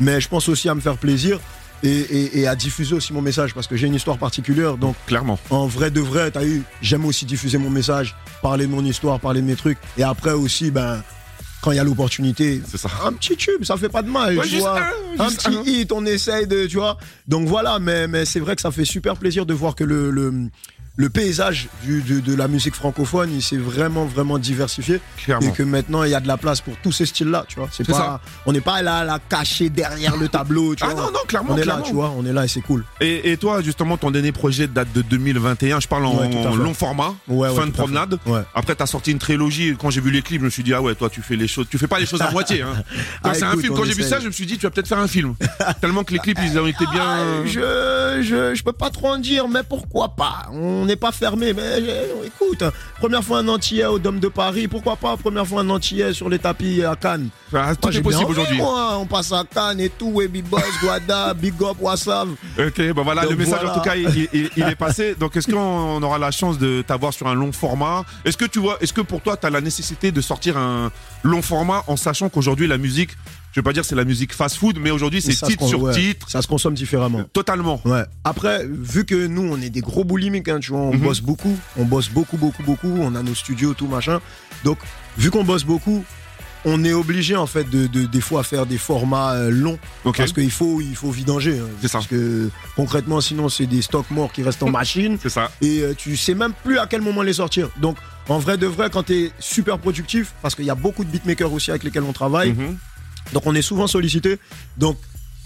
Mais 0.00 0.20
je 0.20 0.28
pense 0.28 0.48
aussi 0.48 0.68
à 0.68 0.74
me 0.74 0.80
faire 0.80 0.96
plaisir 0.96 1.38
et, 1.84 1.90
et- 1.90 2.40
et 2.40 2.46
à 2.46 2.54
diffuser 2.56 2.94
aussi 2.94 3.12
mon 3.12 3.20
message 3.22 3.54
parce 3.54 3.66
que 3.66 3.76
j'ai 3.76 3.86
une 3.86 3.94
histoire 3.94 4.16
particulière. 4.18 4.76
Donc 4.78 4.96
Clairement. 5.06 5.38
en 5.50 5.66
vrai 5.66 5.90
de 5.90 6.00
vrai, 6.00 6.30
t'as 6.30 6.44
eu, 6.44 6.62
j'aime 6.80 7.04
aussi 7.04 7.26
diffuser 7.26 7.58
mon 7.58 7.70
message, 7.70 8.16
parler 8.40 8.66
de 8.66 8.70
mon 8.72 8.84
histoire, 8.84 9.20
parler 9.20 9.42
de 9.42 9.46
mes 9.46 9.56
trucs. 9.56 9.78
Et 9.98 10.02
après 10.02 10.32
aussi 10.32 10.70
ben 10.70 11.02
quand 11.62 11.70
il 11.70 11.76
y 11.76 11.78
a 11.78 11.84
l'opportunité, 11.84 12.60
C'est 12.66 12.76
ça. 12.76 12.90
un 13.06 13.12
petit 13.12 13.36
tube, 13.36 13.64
ça 13.64 13.76
fait 13.76 13.88
pas 13.88 14.02
de 14.02 14.10
mal. 14.10 14.36
Ouais, 14.36 14.42
tu 14.42 14.50
juste 14.50 14.62
vois. 14.62 14.80
un, 15.18 15.30
petit 15.30 15.48
un. 15.48 15.62
hit, 15.64 15.92
on 15.92 16.04
essaye 16.04 16.46
de, 16.46 16.66
tu 16.66 16.76
vois. 16.76 16.98
Donc 17.28 17.46
voilà, 17.46 17.78
mais, 17.78 18.08
mais 18.08 18.24
c'est 18.24 18.40
vrai 18.40 18.56
que 18.56 18.60
ça 18.60 18.72
fait 18.72 18.84
super 18.84 19.16
plaisir 19.16 19.46
de 19.46 19.54
voir 19.54 19.76
que 19.76 19.84
le, 19.84 20.10
le, 20.10 20.48
le 20.96 21.08
paysage 21.08 21.68
du, 21.82 22.02
de, 22.02 22.20
de 22.20 22.34
la 22.34 22.48
musique 22.48 22.74
francophone, 22.74 23.30
il 23.32 23.42
s'est 23.42 23.56
vraiment, 23.56 24.04
vraiment 24.04 24.38
diversifié. 24.38 25.00
Clairement. 25.16 25.48
Et 25.48 25.52
que 25.52 25.62
maintenant, 25.62 26.02
il 26.04 26.10
y 26.10 26.14
a 26.14 26.20
de 26.20 26.28
la 26.28 26.36
place 26.36 26.60
pour 26.60 26.76
tous 26.82 26.92
ces 26.92 27.06
styles-là, 27.06 27.44
tu 27.48 27.58
vois. 27.58 27.68
C'est 27.72 27.86
pas, 27.86 27.92
ça. 27.94 28.20
on 28.44 28.52
n'est 28.52 28.60
pas 28.60 28.82
là, 28.82 29.02
là, 29.04 29.18
caché 29.28 29.70
derrière 29.70 30.16
le 30.16 30.28
tableau, 30.28 30.74
tu 30.74 30.84
Ah 30.86 30.88
vois. 30.88 31.04
non, 31.04 31.10
non, 31.12 31.18
clairement. 31.26 31.54
on 31.54 31.56
est 31.56 31.62
clairement. 31.62 31.80
là, 31.82 31.86
tu 31.88 31.94
vois, 31.94 32.12
on 32.16 32.26
est 32.26 32.32
là 32.32 32.44
et 32.44 32.48
c'est 32.48 32.60
cool. 32.60 32.84
Et, 33.00 33.32
et 33.32 33.36
toi, 33.38 33.62
justement, 33.62 33.96
ton 33.96 34.10
dernier 34.10 34.32
projet 34.32 34.66
date 34.66 34.92
de 34.92 35.00
2021. 35.02 35.80
Je 35.80 35.88
parle 35.88 36.04
en, 36.06 36.12
Ouais, 36.16 36.28
long 36.56 36.74
format, 36.74 37.14
Ouais, 37.26 37.48
ouais, 37.48 37.54
fin 37.56 37.66
de 37.66 37.72
promenade. 37.72 38.18
Après, 38.54 38.74
t'as 38.74 38.86
sorti 38.86 39.12
une 39.12 39.18
trilogie. 39.18 39.74
Quand 39.80 39.88
j'ai 39.90 40.00
vu 40.02 40.10
les 40.10 40.20
clips, 40.22 40.40
je 40.40 40.44
me 40.44 40.50
suis 40.50 40.62
dit, 40.62 40.74
ah 40.74 40.82
ouais, 40.82 40.94
toi, 40.94 41.08
tu 41.08 41.22
fais 41.22 41.36
les 41.36 41.48
choses, 41.48 41.66
tu 41.70 41.78
fais 41.78 41.86
pas 41.86 41.98
les 42.00 42.06
choses 42.06 42.20
à 42.20 42.30
moitié. 42.32 42.62
Hein. 42.62 42.74
Ah, 43.24 43.32
c'est 43.34 43.44
un 43.44 43.56
film. 43.56 43.74
Quand 43.74 43.84
j'ai 43.84 43.94
vu 43.94 44.02
ça, 44.02 44.20
je 44.20 44.26
me 44.26 44.32
suis 44.32 44.44
dit, 44.46 44.58
tu 44.58 44.66
vas 44.66 44.70
peut-être 44.70 44.88
faire 44.88 44.98
un 44.98 45.08
film. 45.08 45.34
Tellement 45.80 46.04
que 46.04 46.12
les 46.12 46.18
clips, 46.18 46.38
ils 46.44 46.58
ont 46.58 46.66
été 46.66 46.84
bien. 46.92 47.02
Ah, 47.02 47.46
je, 47.46 48.20
je, 48.22 48.54
je 48.54 48.62
peux 48.62 48.72
pas 48.72 48.90
trop 48.90 49.08
en 49.08 49.18
dire, 49.18 49.48
mais 49.48 49.62
pourquoi 49.66 50.10
pas? 50.14 50.48
On 50.52 50.81
n'est 50.86 50.96
pas 50.96 51.12
fermé, 51.12 51.52
mais 51.52 51.62
euh, 51.62 52.24
écoute, 52.24 52.62
première 52.98 53.22
fois 53.22 53.38
un 53.38 53.48
Antillais 53.48 53.86
au 53.86 53.98
Dôme 53.98 54.18
de 54.20 54.28
Paris, 54.28 54.68
pourquoi 54.68 54.96
pas 54.96 55.16
Première 55.16 55.46
fois 55.46 55.60
un 55.62 55.70
Antillais 55.70 56.12
sur 56.12 56.28
les 56.28 56.38
tapis 56.38 56.82
à 56.82 56.96
Cannes? 56.96 57.28
Ah, 57.54 57.74
tout 57.74 57.80
Moi, 57.82 57.90
j'ai 57.92 57.98
est 57.98 58.02
bien 58.02 58.10
possible 58.10 58.30
aujourd'hui. 58.30 58.56
moi. 58.58 58.96
On 58.98 59.06
passe 59.06 59.32
à 59.32 59.44
Cannes 59.52 59.80
et 59.80 59.90
tout, 59.90 60.20
Big 60.30 60.44
Boss, 60.44 60.62
Guada, 60.82 61.34
Big 61.34 61.54
Up, 61.62 61.76
Wassav. 61.80 62.30
Ok, 62.58 62.92
bon 62.94 63.02
voilà, 63.02 63.22
Donc 63.22 63.32
le 63.32 63.36
message 63.36 63.60
voilà. 63.60 63.72
en 63.72 63.74
tout 63.74 63.80
cas, 63.82 63.94
il, 63.96 64.28
il- 64.32 64.50
il 64.56 64.62
est 64.64 64.74
passé. 64.76 65.14
Donc, 65.18 65.36
est-ce 65.36 65.50
qu'on 65.50 66.02
aura 66.02 66.18
la 66.18 66.30
chance 66.30 66.58
de 66.58 66.82
t'avoir 66.86 67.12
sur 67.12 67.26
un 67.28 67.34
long 67.34 67.52
format? 67.52 68.04
Est-ce 68.24 68.36
que 68.36 68.44
tu 68.46 68.58
vois, 68.58 68.78
est-ce 68.80 68.92
que 68.92 69.00
pour 69.02 69.20
toi, 69.20 69.36
tu 69.36 69.46
as 69.46 69.50
la 69.50 69.60
nécessité 69.60 70.12
de 70.12 70.20
sortir 70.20 70.56
un 70.56 70.90
long 71.22 71.42
format 71.42 71.82
en 71.86 71.96
sachant 71.96 72.28
qu'aujourd'hui, 72.28 72.66
la 72.66 72.78
musique, 72.78 73.10
je 73.52 73.60
vais 73.60 73.62
pas 73.64 73.72
dire 73.72 73.84
c'est 73.84 73.94
la 73.94 74.04
musique 74.04 74.32
fast-food, 74.34 74.78
mais 74.80 74.90
aujourd'hui, 74.90 75.20
c'est 75.22 75.32
titre 75.46 75.66
sur 75.66 75.82
ouais, 75.82 75.92
titre, 75.94 76.28
Ça 76.30 76.42
se 76.42 76.48
consomme 76.48 76.74
différemment. 76.74 77.22
totalement. 77.32 77.80
Ouais. 77.84 78.02
Après, 78.24 78.66
vu 78.66 79.04
que 79.04 79.26
nous, 79.26 79.42
on 79.42 79.60
est 79.60 79.70
des 79.70 79.80
gros 79.82 80.04
boulimiques, 80.04 80.48
hein, 80.48 80.58
tu 80.60 80.70
vois, 80.72 80.80
on 80.80 80.94
Mhm. 80.94 81.00
bosse 81.00 81.20
beaucoup, 81.20 81.56
on 81.76 81.84
bosse 81.84 82.08
beaucoup, 82.08 82.36
beaucoup, 82.38 82.62
beaucoup, 82.62 82.88
on 83.00 83.14
a 83.14 83.22
nos 83.22 83.34
studios, 83.34 83.74
tout 83.74 83.86
machin. 83.86 84.20
Donc, 84.64 84.78
vu 85.18 85.30
qu'on 85.30 85.44
bosse 85.44 85.64
beaucoup, 85.64 86.04
on 86.64 86.84
est 86.84 86.92
obligé 86.92 87.34
en 87.34 87.46
fait 87.48 87.68
de, 87.68 87.88
de- 87.88 88.06
des 88.06 88.20
fois 88.20 88.44
faire 88.44 88.66
des 88.66 88.78
formats 88.78 89.32
euh, 89.32 89.50
longs 89.50 89.78
parce 90.16 90.32
qu'il 90.32 90.50
faut 90.52 90.80
il 90.80 90.94
faut 90.94 91.10
vidanger. 91.10 91.58
hein. 91.58 91.66
C'est 91.80 91.88
ça. 91.88 91.98
Parce 91.98 92.06
que 92.06 92.50
concrètement, 92.76 93.20
sinon 93.20 93.48
c'est 93.48 93.66
des 93.66 93.82
stocks 93.82 94.08
morts 94.12 94.32
qui 94.32 94.44
restent 94.44 94.62
en 94.62 94.70
machine 94.80 95.18
C'est 95.20 95.28
ça. 95.28 95.50
et 95.60 95.80
euh, 95.80 95.92
tu 95.96 96.16
sais 96.16 96.34
même 96.34 96.52
plus 96.64 96.78
à 96.78 96.86
quel 96.86 97.00
moment 97.02 97.22
les 97.22 97.32
sortir. 97.32 97.68
Donc, 97.78 97.96
en 98.28 98.38
vrai 98.38 98.56
de 98.58 98.66
vrai, 98.68 98.90
quand 98.92 99.02
tu 99.02 99.12
es 99.24 99.30
super 99.40 99.78
productif, 99.78 100.34
parce 100.40 100.54
qu'il 100.54 100.64
y 100.64 100.70
a 100.70 100.76
beaucoup 100.76 101.02
de 101.04 101.10
beatmakers 101.10 101.52
aussi 101.52 101.70
avec 101.72 101.82
lesquels 101.82 102.04
on 102.04 102.12
travaille, 102.12 102.52
Mhm. 102.52 102.76
Donc 103.32 103.46
on 103.46 103.54
est 103.54 103.62
souvent 103.62 103.86
sollicité. 103.86 104.38
Donc 104.78 104.96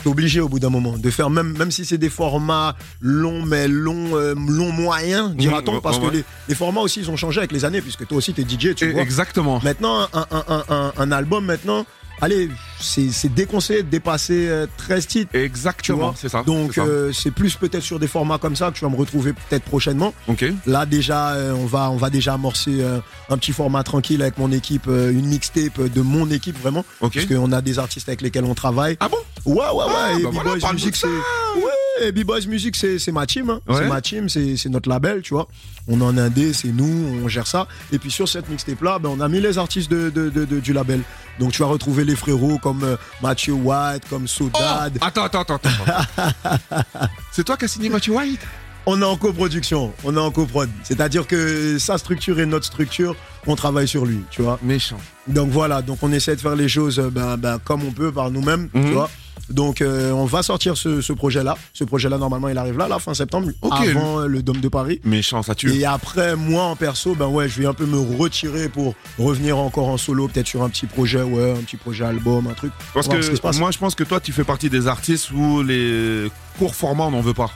t'es 0.02 0.08
obligé 0.08 0.40
au 0.40 0.48
bout 0.48 0.58
d'un 0.58 0.68
moment 0.70 0.98
de 0.98 1.10
faire 1.10 1.30
même 1.30 1.56
même 1.56 1.70
si 1.70 1.84
c'est 1.86 1.96
des 1.98 2.10
formats 2.10 2.76
longs 3.00 3.44
mais 3.46 3.66
longs 3.66 4.14
euh, 4.14 4.34
longs 4.34 4.70
moyens 4.70 5.34
dira-t-on 5.34 5.80
parce 5.80 5.98
que 5.98 6.06
les, 6.08 6.24
les 6.48 6.54
formats 6.54 6.82
aussi 6.82 7.00
ils 7.00 7.10
ont 7.10 7.16
changé 7.16 7.38
avec 7.38 7.50
les 7.50 7.64
années 7.64 7.80
puisque 7.80 8.06
toi 8.06 8.18
aussi 8.18 8.34
t'es 8.34 8.42
DJ 8.42 8.74
tu 8.74 8.90
vois. 8.92 9.00
Exactement. 9.00 9.58
Maintenant 9.64 10.00
un, 10.00 10.08
un, 10.30 10.44
un, 10.48 10.64
un, 10.68 10.92
un 10.98 11.12
album 11.12 11.46
maintenant 11.46 11.86
allez 12.20 12.48
c'est 12.78 13.32
déconseillé 13.34 13.82
de 13.82 13.88
dépasser 13.88 14.46
euh, 14.48 14.66
13 14.76 15.06
titres. 15.06 15.30
Tu 15.32 15.38
Exactement, 15.38 16.14
c'est 16.16 16.28
ça. 16.28 16.42
Donc 16.42 16.76
euh, 16.78 17.10
c'est 17.12 17.30
plus 17.30 17.54
peut-être 17.56 17.82
sur 17.82 17.98
des 17.98 18.06
formats 18.06 18.38
comme 18.38 18.54
ça 18.54 18.70
que 18.70 18.76
tu 18.76 18.84
vas 18.84 18.90
me 18.90 18.96
retrouver 18.96 19.32
peut-être 19.32 19.64
prochainement. 19.64 20.12
ok. 20.28 20.44
Là 20.66 20.84
déjà, 20.86 21.30
euh, 21.32 21.52
on 21.54 21.66
va 21.66 21.90
on 21.90 21.96
va 21.96 22.10
déjà 22.10 22.34
amorcer 22.34 22.78
euh, 22.82 22.98
un 23.30 23.38
petit 23.38 23.52
format 23.52 23.82
tranquille 23.82 24.20
avec 24.22 24.36
mon 24.38 24.52
équipe, 24.52 24.88
euh, 24.88 25.10
une 25.10 25.26
mixtape 25.26 25.80
de 25.80 26.00
mon 26.02 26.30
équipe 26.30 26.58
vraiment, 26.60 26.84
Ok. 27.00 27.14
parce 27.14 27.26
qu'on 27.26 27.52
a 27.52 27.60
des 27.62 27.78
artistes 27.78 28.08
avec 28.08 28.20
lesquels 28.22 28.44
on 28.44 28.54
travaille. 28.54 28.96
Ah 29.00 29.08
bon? 29.08 29.16
Ouais 29.46 29.54
ouais 29.54 29.84
ouais. 29.84 29.92
Ah, 29.96 30.12
et 30.18 30.22
bah 30.22 30.28
voilà, 30.32 30.50
parle-nous 30.60 30.72
Music 30.74 30.96
c'est 30.96 31.06
ouais. 31.06 31.65
Et 32.02 32.12
B-Boys 32.12 32.46
Music 32.48 32.76
c'est 32.76 32.98
c'est 32.98 33.12
ma 33.12 33.26
team, 33.26 33.50
hein. 33.50 33.60
Ouais. 33.68 33.76
c'est 33.78 33.88
ma 33.88 34.00
team, 34.00 34.28
c'est 34.28 34.68
notre 34.68 34.88
label, 34.88 35.22
tu 35.22 35.34
vois. 35.34 35.48
On 35.88 36.00
est 36.00 36.04
en 36.04 36.16
indé, 36.18 36.52
c'est 36.52 36.68
nous, 36.68 37.20
on 37.24 37.28
gère 37.28 37.46
ça. 37.46 37.66
Et 37.92 37.98
puis 37.98 38.10
sur 38.10 38.28
cette 38.28 38.48
mixtape 38.48 38.82
là, 38.82 38.98
ben, 38.98 39.08
on 39.10 39.20
a 39.20 39.28
mis 39.28 39.40
les 39.40 39.56
artistes 39.58 39.90
de, 39.90 40.10
de, 40.10 40.28
de- 40.28 40.44
de- 40.44 40.60
du 40.60 40.72
label. 40.72 41.00
Donc 41.38 41.52
tu 41.52 41.62
vas 41.62 41.68
retrouver 41.68 42.04
les 42.04 42.16
frérots 42.16 42.58
comme 42.58 42.82
euh, 42.84 42.96
Mathieu 43.22 43.52
White, 43.54 44.02
comme 44.10 44.24
Oh 44.24 44.26
Sodad. 44.26 44.98
attends, 45.00 45.24
attends, 45.24 45.40
attends, 45.40 45.54
attends. 45.56 46.66
c'est 47.32 47.44
toi 47.44 47.56
qui 47.56 47.64
as 47.64 47.68
signé 47.68 47.88
Mathieu 47.88 48.12
White? 48.14 48.40
On 48.88 49.00
est 49.02 49.04
en 49.04 49.16
coproduction, 49.16 49.92
on 50.04 50.14
est 50.16 50.20
en 50.20 50.30
coprod. 50.30 50.70
C'est-à-dire 50.84 51.26
que 51.26 51.76
sa 51.78 51.98
structure 51.98 52.38
et 52.38 52.46
notre 52.46 52.66
structure, 52.66 53.16
on 53.48 53.56
travaille 53.56 53.88
sur 53.88 54.06
lui, 54.06 54.20
tu 54.30 54.42
vois. 54.42 54.60
Méchant. 54.62 54.98
Donc 55.26 55.50
voilà, 55.50 55.82
donc 55.82 55.98
on 56.02 56.12
essaie 56.12 56.36
de 56.36 56.40
faire 56.40 56.54
les 56.54 56.68
choses 56.68 57.00
euh, 57.00 57.10
ben, 57.10 57.36
ben, 57.36 57.58
comme 57.58 57.82
on 57.84 57.90
peut 57.90 58.12
par 58.12 58.30
nous-mêmes, 58.30 58.68
Mhm. 58.72 58.84
tu 58.84 58.92
vois. 58.92 59.10
Donc 59.50 59.80
euh, 59.80 60.10
on 60.12 60.24
va 60.24 60.42
sortir 60.42 60.76
ce, 60.76 61.00
ce 61.00 61.12
projet-là. 61.12 61.56
Ce 61.72 61.84
projet-là, 61.84 62.18
normalement, 62.18 62.48
il 62.48 62.58
arrive 62.58 62.78
là, 62.78 62.88
la 62.88 62.98
fin 62.98 63.14
septembre, 63.14 63.48
Ok. 63.62 63.72
avant 63.72 64.20
euh, 64.20 64.26
le 64.26 64.42
Dôme 64.42 64.60
de 64.60 64.68
Paris. 64.68 65.00
Méchant, 65.04 65.42
ça 65.42 65.54
tue. 65.54 65.72
Et 65.74 65.84
après, 65.84 66.36
moi 66.36 66.64
en 66.64 66.76
perso, 66.76 67.14
ben 67.14 67.26
ouais, 67.26 67.48
je 67.48 67.60
vais 67.60 67.66
un 67.66 67.74
peu 67.74 67.86
me 67.86 67.98
retirer 68.18 68.68
pour 68.68 68.94
revenir 69.18 69.58
encore 69.58 69.88
en 69.88 69.96
solo, 69.96 70.28
peut-être 70.28 70.46
sur 70.48 70.62
un 70.62 70.68
petit 70.68 70.86
projet, 70.86 71.22
ouais, 71.22 71.52
un 71.52 71.62
petit 71.62 71.76
projet 71.76 72.04
album, 72.04 72.46
un 72.48 72.54
truc. 72.54 72.72
Parce 72.94 73.08
que 73.08 73.58
moi, 73.58 73.70
je 73.70 73.78
pense 73.78 73.94
que 73.94 74.04
toi, 74.04 74.20
tu 74.20 74.32
fais 74.32 74.44
partie 74.44 74.70
des 74.70 74.86
artistes 74.88 75.30
où 75.30 75.62
les 75.62 76.30
courts 76.58 76.74
formats, 76.74 77.04
on 77.04 77.10
n'en 77.12 77.20
veut 77.20 77.34
pas. 77.34 77.50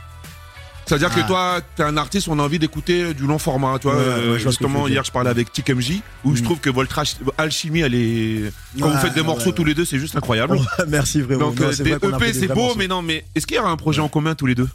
C'est-à-dire 0.90 1.14
que 1.14 1.20
Ah. 1.20 1.26
toi, 1.28 1.60
t'es 1.76 1.82
un 1.84 1.96
artiste, 1.96 2.26
on 2.26 2.36
a 2.40 2.42
envie 2.42 2.58
d'écouter 2.58 3.14
du 3.14 3.22
long 3.24 3.38
format. 3.38 3.78
Tu 3.78 3.86
vois, 3.86 3.96
Ouais, 3.96 4.02
ouais, 4.02 4.10
Euh, 4.10 4.38
justement, 4.38 4.88
hier, 4.88 5.04
je 5.04 5.12
parlais 5.12 5.30
avec 5.30 5.52
Tic 5.52 5.70
MJ, 5.70 6.02
où 6.24 6.34
je 6.34 6.40
Mm. 6.40 6.44
trouve 6.44 6.58
que 6.58 6.68
votre 6.68 6.98
ach- 6.98 7.14
alchimie, 7.38 7.78
elle 7.80 7.94
est. 7.94 8.52
Quand 8.80 8.90
vous 8.90 8.98
faites 8.98 9.14
des 9.14 9.22
morceaux 9.22 9.52
tous 9.52 9.62
les 9.64 9.74
deux, 9.74 9.84
c'est 9.84 10.00
juste 10.00 10.16
incroyable. 10.16 10.58
Merci 10.88 11.22
frérot. 11.22 11.40
Donc, 11.40 11.60
Non, 11.60 11.66
euh, 11.66 11.70
EP, 11.70 11.84
des 11.84 12.32
c'est 12.32 12.46
vrais 12.46 12.54
beau, 12.56 12.74
mais 12.76 12.88
non, 12.88 13.02
mais 13.02 13.24
est-ce 13.36 13.46
qu'il 13.46 13.56
y 13.56 13.60
aura 13.60 13.70
un 13.70 13.76
projet 13.76 14.00
en 14.00 14.08
commun 14.08 14.34
tous 14.34 14.46
les 14.46 14.56
deux? 14.56 14.68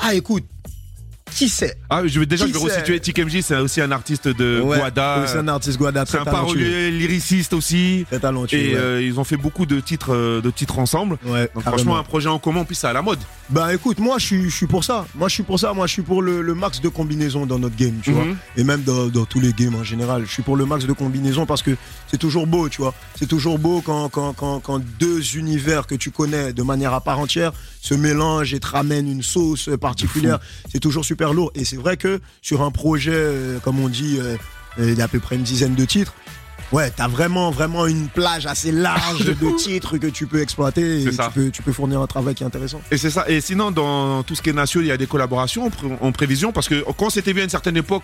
Ah 0.00 0.14
écoute, 0.14 0.44
qui 1.30 1.48
sait 1.48 1.76
Ah, 1.90 2.02
je 2.06 2.18
vais 2.20 2.26
déjà 2.26 2.44
Qui 2.46 2.52
je 2.52 2.58
vais 2.58 2.64
resituer. 2.64 3.00
Tic 3.00 3.18
MJ, 3.18 3.40
c'est 3.42 3.56
aussi 3.56 3.80
un 3.80 3.90
artiste 3.92 4.28
de 4.28 4.60
Ouais, 4.60 4.78
Guada. 4.78 5.24
C'est 5.26 5.38
un 5.38 5.48
artiste 5.48 5.78
Guada 5.78 6.04
C'est 6.06 6.12
très 6.12 6.18
un 6.20 6.24
talentueux. 6.24 6.58
parolier 6.60 6.90
lyriciste 6.90 7.52
aussi. 7.52 8.04
Très 8.08 8.18
talentueux. 8.20 8.58
Et 8.58 8.68
ouais. 8.74 8.76
euh, 8.80 9.02
ils 9.02 9.18
ont 9.18 9.24
fait 9.24 9.36
beaucoup 9.36 9.66
de 9.66 9.80
titres, 9.80 10.12
euh, 10.14 10.40
de 10.40 10.50
titres 10.50 10.78
ensemble. 10.78 11.18
Ouais, 11.24 11.48
Donc 11.54 11.64
carrément. 11.64 11.76
franchement, 11.82 11.98
un 11.98 12.02
projet 12.04 12.28
en 12.28 12.38
commun, 12.38 12.64
plus, 12.64 12.74
c'est 12.74 12.86
à 12.86 12.92
la 12.92 13.02
mode. 13.02 13.18
Bah 13.50 13.72
écoute, 13.74 13.98
moi 13.98 14.18
je 14.18 14.48
suis, 14.50 14.66
pour 14.66 14.84
ça. 14.84 15.06
Moi 15.14 15.28
je 15.28 15.34
suis 15.34 15.42
pour 15.42 15.58
ça. 15.58 15.72
Moi 15.72 15.86
je 15.86 15.92
suis 15.94 16.02
pour 16.02 16.20
le, 16.22 16.42
le 16.42 16.54
max 16.54 16.80
de 16.82 16.88
combinaisons 16.88 17.46
dans 17.46 17.58
notre 17.58 17.76
game, 17.76 17.94
tu 18.02 18.10
vois. 18.12 18.24
Mhm. 18.24 18.36
Et 18.56 18.64
même 18.64 18.82
dans, 18.82 19.06
dans 19.06 19.24
tous 19.24 19.40
les 19.40 19.52
games 19.54 19.74
en 19.74 19.84
général. 19.84 20.24
Je 20.26 20.30
suis 20.32 20.42
pour 20.42 20.56
le 20.56 20.66
max 20.66 20.84
de 20.84 20.92
combinaisons 20.92 21.46
parce 21.46 21.62
que 21.62 21.70
c'est 22.10 22.18
toujours 22.18 22.46
beau, 22.46 22.68
tu 22.68 22.82
vois. 22.82 22.92
C'est 23.18 23.26
toujours 23.26 23.58
beau 23.58 23.80
quand, 23.80 24.08
quand, 24.10 24.34
quand, 24.34 24.60
quand 24.60 24.82
deux 24.98 25.36
univers 25.36 25.86
que 25.86 25.94
tu 25.94 26.10
connais 26.10 26.52
de 26.52 26.62
manière 26.62 26.92
à 26.92 27.00
part 27.00 27.18
entière 27.18 27.52
se 27.80 27.94
mélangent 27.94 28.52
et 28.52 28.60
te 28.60 28.66
ramènent 28.66 29.10
une 29.10 29.22
sauce 29.22 29.70
particulière. 29.80 30.38
C'est 30.70 30.78
toujours 30.80 31.04
super 31.04 31.17
lourd. 31.26 31.50
Et 31.54 31.64
c'est 31.64 31.76
vrai 31.76 31.96
que 31.96 32.20
sur 32.42 32.62
un 32.62 32.70
projet, 32.70 33.10
euh, 33.14 33.58
comme 33.60 33.78
on 33.80 33.88
dit, 33.88 34.18
euh, 34.20 34.36
euh, 34.78 34.90
il 34.92 34.98
y 34.98 35.00
a 35.00 35.04
à 35.04 35.08
peu 35.08 35.20
près 35.20 35.36
une 35.36 35.42
dizaine 35.42 35.74
de 35.74 35.84
titres. 35.84 36.14
Ouais, 36.70 36.90
t'as 36.94 37.08
vraiment, 37.08 37.50
vraiment 37.50 37.86
une 37.86 38.08
plage 38.08 38.44
assez 38.46 38.70
large 38.72 39.24
de 39.40 39.56
titres 39.56 39.96
que 39.96 40.06
tu 40.06 40.26
peux 40.26 40.40
exploiter 40.42 41.02
et 41.02 41.10
tu 41.10 41.16
peux, 41.34 41.50
tu 41.50 41.62
peux 41.62 41.72
fournir 41.72 42.00
un 42.02 42.06
travail 42.06 42.34
qui 42.34 42.42
est 42.42 42.46
intéressant. 42.46 42.80
Et 42.90 42.98
c'est 42.98 43.10
ça. 43.10 43.24
Et 43.28 43.40
sinon, 43.40 43.70
dans 43.70 44.22
tout 44.22 44.34
ce 44.34 44.42
qui 44.42 44.50
est 44.50 44.52
nation, 44.52 44.80
il 44.80 44.86
y 44.86 44.90
a 44.92 44.98
des 44.98 45.06
collaborations 45.06 45.64
en, 45.66 45.70
pré- 45.70 45.88
en 46.00 46.12
prévision 46.12 46.52
parce 46.52 46.68
que 46.68 46.84
quand 46.98 47.08
s'était 47.08 47.32
vu 47.32 47.40
à 47.40 47.44
une 47.44 47.48
certaine 47.50 47.76
époque, 47.78 48.02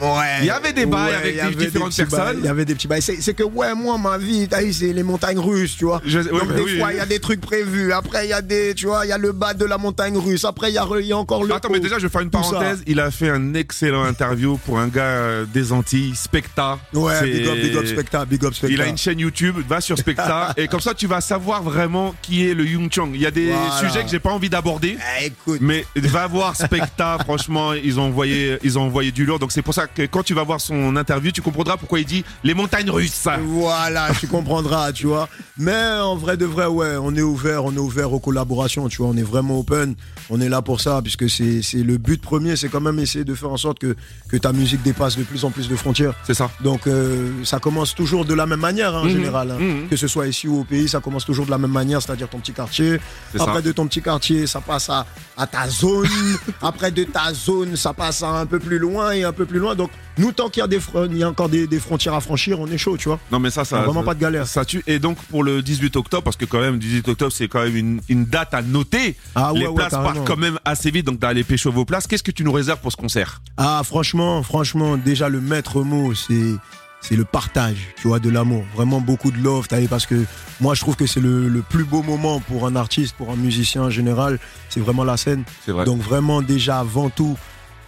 Ouais. 0.00 0.38
Il 0.40 0.46
y 0.46 0.50
avait 0.50 0.72
des 0.72 0.86
bails 0.86 1.14
avec 1.14 1.34
il 1.34 1.52
y 1.52 1.56
des 1.56 1.66
différentes 1.66 1.96
bails, 1.96 2.06
personnes. 2.08 2.36
Il 2.40 2.44
y 2.44 2.48
avait 2.48 2.64
des 2.64 2.74
petits 2.74 2.88
bails. 2.88 3.02
C'est 3.02 3.34
que, 3.34 3.42
ouais, 3.42 3.74
moi, 3.74 3.98
ma 3.98 4.18
vie, 4.18 4.48
c'est 4.72 4.92
les 4.92 5.02
montagnes 5.02 5.38
russes, 5.38 5.76
tu 5.76 5.84
vois. 5.86 6.00
Je- 6.04 6.18
ouais, 6.20 6.24
Donc, 6.30 6.54
des 6.54 6.62
oui, 6.62 6.78
fois, 6.78 6.88
oui. 6.88 6.94
il 6.94 6.98
y 6.98 7.00
a 7.00 7.06
des 7.06 7.20
trucs 7.20 7.40
prévus. 7.40 7.92
Après, 7.92 8.26
il 8.26 8.30
y 8.30 8.32
a 8.32 8.42
des, 8.42 8.74
tu 8.74 8.86
vois, 8.86 9.04
il 9.06 9.08
y 9.08 9.12
a 9.12 9.18
le 9.18 9.32
bas 9.32 9.54
de 9.54 9.64
la 9.64 9.78
montagne 9.78 10.16
russe. 10.16 10.44
Après, 10.44 10.70
il 10.70 10.74
y 10.74 10.78
y 10.78 11.12
a 11.12 11.16
encore 11.16 11.44
le. 11.44 11.54
Attends, 11.54 11.70
mais 11.70 11.80
déjà, 11.80 11.98
je 11.98 12.06
vais 12.06 12.12
faire 12.12 12.20
une 12.20 12.30
parenthèse. 12.30 12.82
Il 12.86 13.00
a 13.00 13.10
fait 13.10 13.30
un 13.30 13.54
excellent 13.54 14.04
interview 14.04 14.56
pour 14.58 14.78
un 14.78 14.88
gars 14.88 15.02
euh, 15.02 15.44
des 15.52 15.72
Antilles, 15.72 16.14
Specta. 16.14 16.78
Ouais, 16.92 17.20
big 17.22 17.46
up, 17.46 17.54
big 17.56 17.76
up, 17.76 17.86
Specta, 17.86 18.24
big 18.24 18.44
up, 18.44 18.54
Specta. 18.54 18.74
Il 18.74 18.80
a 18.82 18.86
une 18.86 18.98
chaîne 18.98 19.18
YouTube, 19.18 19.56
va 19.68 19.80
sur 19.80 19.98
Specta 19.98 20.54
et 20.56 20.68
comme 20.68 20.80
ça 20.80 20.94
tu 20.94 21.06
vas 21.06 21.20
savoir 21.20 21.62
vraiment 21.62 22.14
qui 22.22 22.48
est 22.48 22.54
le 22.54 22.64
Yung 22.64 22.90
Chang. 22.92 23.10
Il 23.14 23.20
y 23.20 23.26
a 23.26 23.30
des 23.30 23.46
Voilà. 23.50 23.70
sujets 23.78 24.04
que 24.04 24.10
j'ai 24.10 24.18
pas 24.18 24.30
envie 24.30 24.48
d'aborder. 24.50 24.96
Eh, 25.20 25.26
écoute. 25.26 25.58
Mais 25.60 25.84
va 25.96 26.26
voir 26.26 26.56
Specta, 26.56 27.18
franchement, 27.24 27.72
ils 27.72 27.98
ont 27.98 28.04
envoyé, 28.04 28.58
ils 28.62 28.78
ont 28.78 28.82
envoyé 28.82 29.10
du 29.12 29.24
lourd. 29.24 29.38
Donc 29.38 29.52
c'est 29.52 29.62
pour 29.62 29.74
ça 29.74 29.77
que 29.86 30.02
quand 30.06 30.22
tu 30.22 30.34
vas 30.34 30.42
voir 30.42 30.60
son 30.60 30.96
interview, 30.96 31.30
tu 31.30 31.42
comprendras 31.42 31.76
pourquoi 31.76 32.00
il 32.00 32.06
dit 32.06 32.24
les 32.44 32.54
montagnes 32.54 32.90
russes. 32.90 33.26
Voilà, 33.44 34.08
tu 34.18 34.26
comprendras, 34.26 34.92
tu 34.92 35.06
vois. 35.06 35.28
Mais 35.56 35.76
en 36.00 36.16
vrai 36.16 36.36
de 36.36 36.44
vrai, 36.46 36.66
ouais, 36.66 36.96
on 37.00 37.14
est 37.14 37.22
ouvert, 37.22 37.64
on 37.64 37.72
est 37.74 37.78
ouvert 37.78 38.12
aux 38.12 38.18
collaborations, 38.20 38.88
tu 38.88 38.98
vois. 38.98 39.08
On 39.08 39.16
est 39.16 39.22
vraiment 39.22 39.58
open. 39.58 39.94
On 40.30 40.40
est 40.40 40.48
là 40.48 40.60
pour 40.62 40.80
ça, 40.80 41.00
puisque 41.02 41.28
c'est 41.30 41.62
le 41.74 41.96
but 41.96 42.20
premier, 42.20 42.56
c'est 42.56 42.68
quand 42.68 42.80
même 42.80 42.98
essayer 42.98 43.24
de 43.24 43.34
faire 43.34 43.50
en 43.50 43.56
sorte 43.56 43.78
que, 43.78 43.96
que 44.28 44.36
ta 44.36 44.52
musique 44.52 44.82
dépasse 44.82 45.16
de 45.16 45.22
plus 45.22 45.44
en 45.44 45.50
plus 45.50 45.68
de 45.68 45.76
frontières. 45.76 46.14
C'est 46.24 46.34
ça. 46.34 46.50
Donc 46.62 46.86
euh, 46.86 47.30
ça 47.44 47.58
commence 47.60 47.94
toujours 47.94 48.24
de 48.24 48.34
la 48.34 48.46
même 48.46 48.60
manière 48.60 48.94
hein, 48.94 49.00
en 49.02 49.04
Mhm, 49.04 49.10
général. 49.10 49.50
hein. 49.50 49.58
mhm. 49.58 49.88
Que 49.88 49.96
ce 49.96 50.06
soit 50.08 50.26
ici 50.26 50.48
ou 50.48 50.60
au 50.60 50.64
pays, 50.64 50.88
ça 50.88 51.00
commence 51.00 51.24
toujours 51.24 51.46
de 51.46 51.50
la 51.50 51.58
même 51.58 51.70
manière, 51.70 52.02
c'est-à-dire 52.02 52.28
ton 52.28 52.38
petit 52.38 52.52
quartier. 52.52 52.98
Après 53.38 53.54
ça. 53.54 53.62
de 53.62 53.72
ton 53.72 53.86
petit 53.86 54.02
quartier, 54.02 54.46
ça 54.46 54.60
passe 54.60 54.90
à, 54.90 55.06
à 55.36 55.46
ta 55.46 55.66
zone. 55.68 56.06
Après 56.62 56.90
de 56.90 57.04
ta 57.04 57.32
zone, 57.32 57.76
ça 57.76 57.92
passe 57.94 58.22
à 58.22 58.28
un 58.28 58.46
peu 58.46 58.58
plus 58.58 58.78
loin 58.78 59.12
et 59.12 59.24
un 59.24 59.32
peu 59.32 59.46
plus 59.46 59.58
loin. 59.58 59.67
Donc 59.74 59.90
nous, 60.18 60.32
tant 60.32 60.48
qu'il 60.48 60.60
y 60.60 60.64
a, 60.64 60.66
des 60.66 60.78
il 61.10 61.16
y 61.18 61.22
a 61.22 61.28
encore 61.28 61.48
des, 61.48 61.66
des 61.66 61.78
frontières 61.80 62.14
à 62.14 62.20
franchir, 62.20 62.58
on 62.60 62.66
est 62.66 62.78
chaud, 62.78 62.96
tu 62.96 63.08
vois. 63.08 63.18
Non 63.30 63.38
mais 63.38 63.50
ça, 63.50 63.64
ça, 63.64 63.82
vraiment 63.82 64.00
ça- 64.00 64.06
pas 64.06 64.14
de 64.14 64.20
galère. 64.20 64.46
Ça 64.46 64.64
tue. 64.64 64.82
Et 64.86 64.98
donc 64.98 65.18
pour 65.24 65.42
le 65.44 65.62
18 65.62 65.96
octobre, 65.96 66.22
parce 66.22 66.36
que 66.36 66.44
quand 66.44 66.60
même 66.60 66.78
18 66.78 67.08
octobre 67.08 67.32
c'est 67.32 67.48
quand 67.48 67.62
même 67.62 67.76
une, 67.76 68.00
une 68.08 68.24
date 68.24 68.54
à 68.54 68.62
noter. 68.62 69.16
Ah 69.34 69.52
ouais, 69.52 69.60
les 69.60 69.66
ouais, 69.66 69.74
places 69.74 69.90
partent 69.90 70.24
quand 70.26 70.36
même 70.36 70.58
assez 70.64 70.90
vite, 70.90 71.06
donc 71.06 71.18
d'aller 71.18 71.44
pécho 71.44 71.70
vos 71.70 71.84
places. 71.84 72.06
Qu'est-ce 72.06 72.22
que 72.22 72.30
tu 72.30 72.44
nous 72.44 72.52
réserves 72.52 72.80
pour 72.80 72.92
ce 72.92 72.96
concert? 72.96 73.40
Ah 73.56 73.82
franchement, 73.84 74.42
franchement, 74.42 74.96
déjà 74.96 75.28
le 75.28 75.40
maître 75.40 75.82
mot, 75.82 76.14
c'est 76.14 76.54
c'est 77.00 77.14
le 77.14 77.24
partage, 77.24 77.76
tu 78.00 78.08
vois, 78.08 78.18
de 78.18 78.28
l'amour. 78.28 78.64
Vraiment 78.74 79.00
beaucoup 79.00 79.30
de 79.30 79.38
love, 79.38 79.68
t'as 79.68 79.80
parce 79.86 80.04
que 80.04 80.24
moi 80.60 80.74
je 80.74 80.80
trouve 80.80 80.96
que 80.96 81.06
c'est 81.06 81.20
le, 81.20 81.48
le 81.48 81.62
plus 81.62 81.84
beau 81.84 82.02
moment 82.02 82.40
pour 82.40 82.66
un 82.66 82.74
artiste, 82.74 83.14
pour 83.16 83.30
un 83.30 83.36
musicien 83.36 83.82
en 83.82 83.90
général, 83.90 84.40
c'est 84.68 84.80
vraiment 84.80 85.04
la 85.04 85.16
scène. 85.16 85.44
C'est 85.64 85.70
vrai. 85.70 85.84
Donc 85.84 86.00
vraiment 86.00 86.42
déjà 86.42 86.80
avant 86.80 87.08
tout 87.08 87.38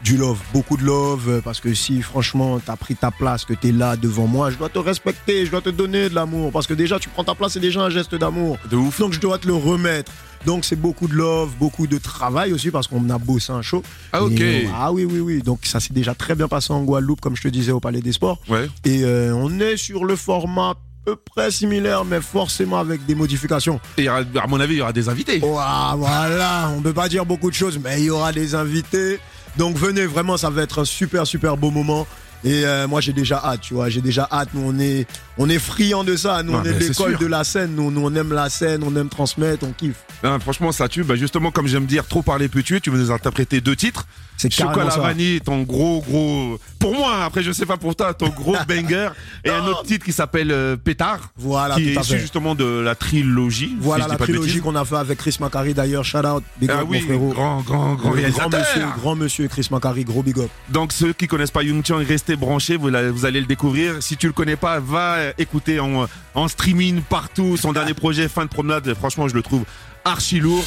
du 0.03 0.17
love, 0.17 0.39
beaucoup 0.53 0.77
de 0.77 0.85
love, 0.85 1.29
euh, 1.29 1.41
parce 1.43 1.61
que 1.61 1.75
si 1.75 2.01
franchement 2.03 2.59
t'as 2.65 2.77
pris 2.77 2.97
ta 2.97 3.11
place, 3.11 3.45
que 3.45 3.53
t'es 3.55 3.73
là 3.73 3.97
devant 3.97 4.27
moi, 4.27 4.51
je 4.51 4.57
dois 4.57 4.69
te 4.69 4.79
respecter, 4.79 5.45
je 5.45 5.51
dois 5.51 5.61
te 5.61 5.69
donner 5.71 6.09
de 6.09 6.15
l'amour, 6.15 6.53
parce 6.53 6.67
que 6.67 6.75
déjà 6.75 6.99
tu 6.99 7.09
prends 7.09 7.25
ta 7.25 7.35
place, 7.35 7.53
c'est 7.53 7.61
déjà 7.61 7.83
un 7.83 7.91
geste 7.91 8.15
d'amour. 8.15 8.57
de 8.71 8.77
ouf. 8.77 8.99
Donc 8.99 9.13
je 9.13 9.21
dois 9.21 9.39
te 9.39 9.47
le 9.47 9.55
remettre. 9.55 10.11
Donc 10.47 10.65
c'est 10.65 10.77
beaucoup 10.77 11.07
de 11.07 11.15
love, 11.15 11.51
beaucoup 11.59 11.87
de 11.87 11.99
travail 11.99 12.53
aussi 12.53 12.71
parce 12.71 12.87
qu'on 12.87 13.11
a 13.11 13.19
bossé 13.19 13.53
un 13.53 13.61
show. 13.63 13.83
Ah, 14.13 14.23
ok. 14.23 14.41
Et 14.41 14.69
ah 14.75 14.91
oui 14.91 15.05
oui 15.05 15.21
oui. 15.21 15.43
Donc 15.43 15.61
ça 15.65 15.81
s'est 15.81 15.93
déjà 15.93 16.15
très 16.15 16.35
bien 16.35 16.49
passé 16.49 16.73
en 16.73 16.83
Guadeloupe 16.83 17.21
comme 17.21 17.37
je 17.37 17.43
te 17.43 17.49
disais 17.49 17.73
au 17.73 17.81
Palais 17.81 18.01
des 18.01 18.13
Sports. 18.13 18.41
Ouais. 18.49 18.69
Et 18.85 19.05
euh, 19.05 19.35
on 19.35 19.61
est 19.61 19.77
sur 19.77 20.07
le 20.07 20.17
format 20.17 20.71
à 20.71 20.77
peu 21.05 21.17
près 21.17 21.51
similaire 21.51 22.07
mais 22.07 22.23
forcément 22.23 22.79
avec 22.79 23.05
des 23.05 23.15
modifications. 23.15 23.81
Et 23.99 24.09
à 24.09 24.25
mon 24.49 24.61
avis, 24.61 24.75
il 24.75 24.79
y 24.79 24.81
aura 24.81 24.95
des 24.95 25.11
invités. 25.11 25.41
Ouah, 25.45 25.95
voilà, 25.99 26.71
on 26.75 26.81
peut 26.81 26.95
pas 26.95 27.11
dire 27.11 27.27
beaucoup 27.27 27.51
de 27.51 27.55
choses 27.55 27.79
mais 27.83 28.01
il 28.01 28.07
y 28.07 28.11
aura 28.11 28.33
des 28.33 28.55
invités. 28.55 29.21
Donc 29.57 29.77
venez 29.77 30.07
vraiment, 30.07 30.37
ça 30.37 30.51
va 30.51 30.63
être 30.63 30.81
un 30.81 30.85
super 30.85 31.27
super 31.27 31.57
beau 31.57 31.71
moment. 31.71 32.07
Et 32.45 32.65
euh, 32.65 32.89
moi 32.89 33.01
j'ai 33.01 33.13
déjà 33.13 33.41
hâte, 33.45 33.61
tu 33.61 33.75
vois, 33.75 33.89
j'ai 33.91 34.01
déjà 34.01 34.27
hâte. 34.33 34.49
Nous 34.55 34.63
on 34.65 34.79
est 34.79 35.07
on 35.39 35.49
est 35.49 35.59
friands 35.59 36.05
de 36.05 36.17
ça. 36.17 36.43
Nous 36.43 36.53
Non, 36.53 36.59
on 36.61 36.65
est 36.65 36.73
de 36.73 36.79
l'école 36.79 37.17
de 37.19 37.27
la 37.27 37.45
scène. 37.45 37.75
Nous, 37.75 37.91
nous 37.91 38.01
on 38.05 38.15
aime 38.15 38.33
la 38.33 38.49
scène, 38.51 38.83
on 38.85 38.95
aime 38.97 39.09
transmettre, 39.09 39.67
on 39.67 39.73
kiffe. 39.73 39.97
Non, 40.23 40.39
franchement, 40.39 40.71
ça 40.73 40.87
tue. 40.89 41.03
Bah, 41.03 41.17
justement, 41.17 41.51
comme 41.51 41.67
j'aime 41.67 41.87
dire, 41.87 42.07
trop 42.07 42.21
parler 42.23 42.49
peut 42.49 42.63
tuer. 42.63 42.81
Tu 42.81 42.91
veux 42.91 42.99
nous 42.99 43.11
interpréter 43.11 43.61
deux 43.63 43.75
titres. 43.77 44.07
C'est 44.37 44.51
Chocolat 44.53 44.91
ça. 44.91 45.01
vanille, 45.01 45.41
ton 45.41 45.63
gros, 45.63 46.01
gros. 46.01 46.59
Pour 46.79 46.95
moi, 46.95 47.25
après, 47.25 47.43
je 47.43 47.53
sais 47.53 47.67
pas 47.67 47.77
pour 47.77 47.95
toi, 47.95 48.13
ton 48.15 48.29
gros 48.29 48.57
banger. 48.69 49.11
Et 49.45 49.51
un 49.51 49.65
autre 49.67 49.83
titre 49.85 50.05
qui 50.05 50.13
s'appelle 50.13 50.51
euh, 50.51 50.77
Pétard. 50.77 51.31
Voilà, 51.37 51.75
qui 51.77 51.91
est 51.91 52.01
issu 52.01 52.19
justement 52.19 52.55
de 52.55 52.65
la 52.65 52.95
trilogie. 52.95 53.77
Voilà 53.81 54.05
si 54.05 54.11
la 54.11 54.17
trilogie 54.17 54.61
qu'on 54.61 54.77
a 54.77 54.85
fait 54.85 54.97
avec 54.97 55.19
Chris 55.19 55.37
Macari 55.41 55.75
d'ailleurs. 55.75 56.05
Shout 56.05 56.19
out, 56.27 56.43
big 56.59 56.71
Ah 56.71 56.81
up 56.81 56.87
oui, 56.89 57.01
mon 57.01 57.07
frérot. 57.07 57.29
grand, 57.33 57.61
grand, 57.61 57.95
grand 57.95 57.95
grand 57.97 58.11
réalisateur. 58.13 58.61
monsieur, 58.61 58.85
grand 58.99 59.17
monsieur 59.17 59.49
Chris 59.49 59.69
Macari, 59.71 60.05
gros 60.05 60.23
big 60.23 60.39
up. 60.39 60.49
Donc 60.71 60.93
ceux 60.93 61.13
qui 61.13 61.27
connaissent 61.27 61.51
pas 61.51 61.63
Yung 61.63 61.85
Chang, 61.85 62.03
restez 62.07 62.30
branchés, 62.37 62.77
vous, 62.77 62.89
la- 62.89 63.11
vous 63.11 63.25
allez 63.27 63.41
le 63.41 63.47
découvrir. 63.47 64.03
Si 64.03 64.17
tu 64.17 64.27
le 64.27 64.33
connais 64.33 64.57
pas, 64.57 64.81
va 64.81 65.17
écouter 65.39 65.81
en, 65.81 66.07
en 66.35 66.49
streaming 66.49 67.03
partout 67.03 67.57
son 67.57 67.73
dernier 67.73 67.95
projet 67.95 68.29
Fin 68.29 68.45
de 68.45 68.51
promenade. 68.51 68.95
Franchement, 68.95 69.29
je 69.29 69.35
le 69.35 69.43
trouve 69.43 69.65
archi 70.05 70.39
lourd. 70.41 70.65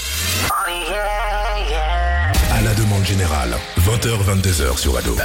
À 2.52 2.62
la 2.62 2.74
demande 2.76 3.04
générale, 3.06 3.56
20h-22h 3.80 4.78
sur 4.78 4.98
Ado. 4.98 5.16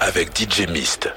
Avec 0.00 0.36
DJ 0.38 0.68
Mist. 0.70 1.10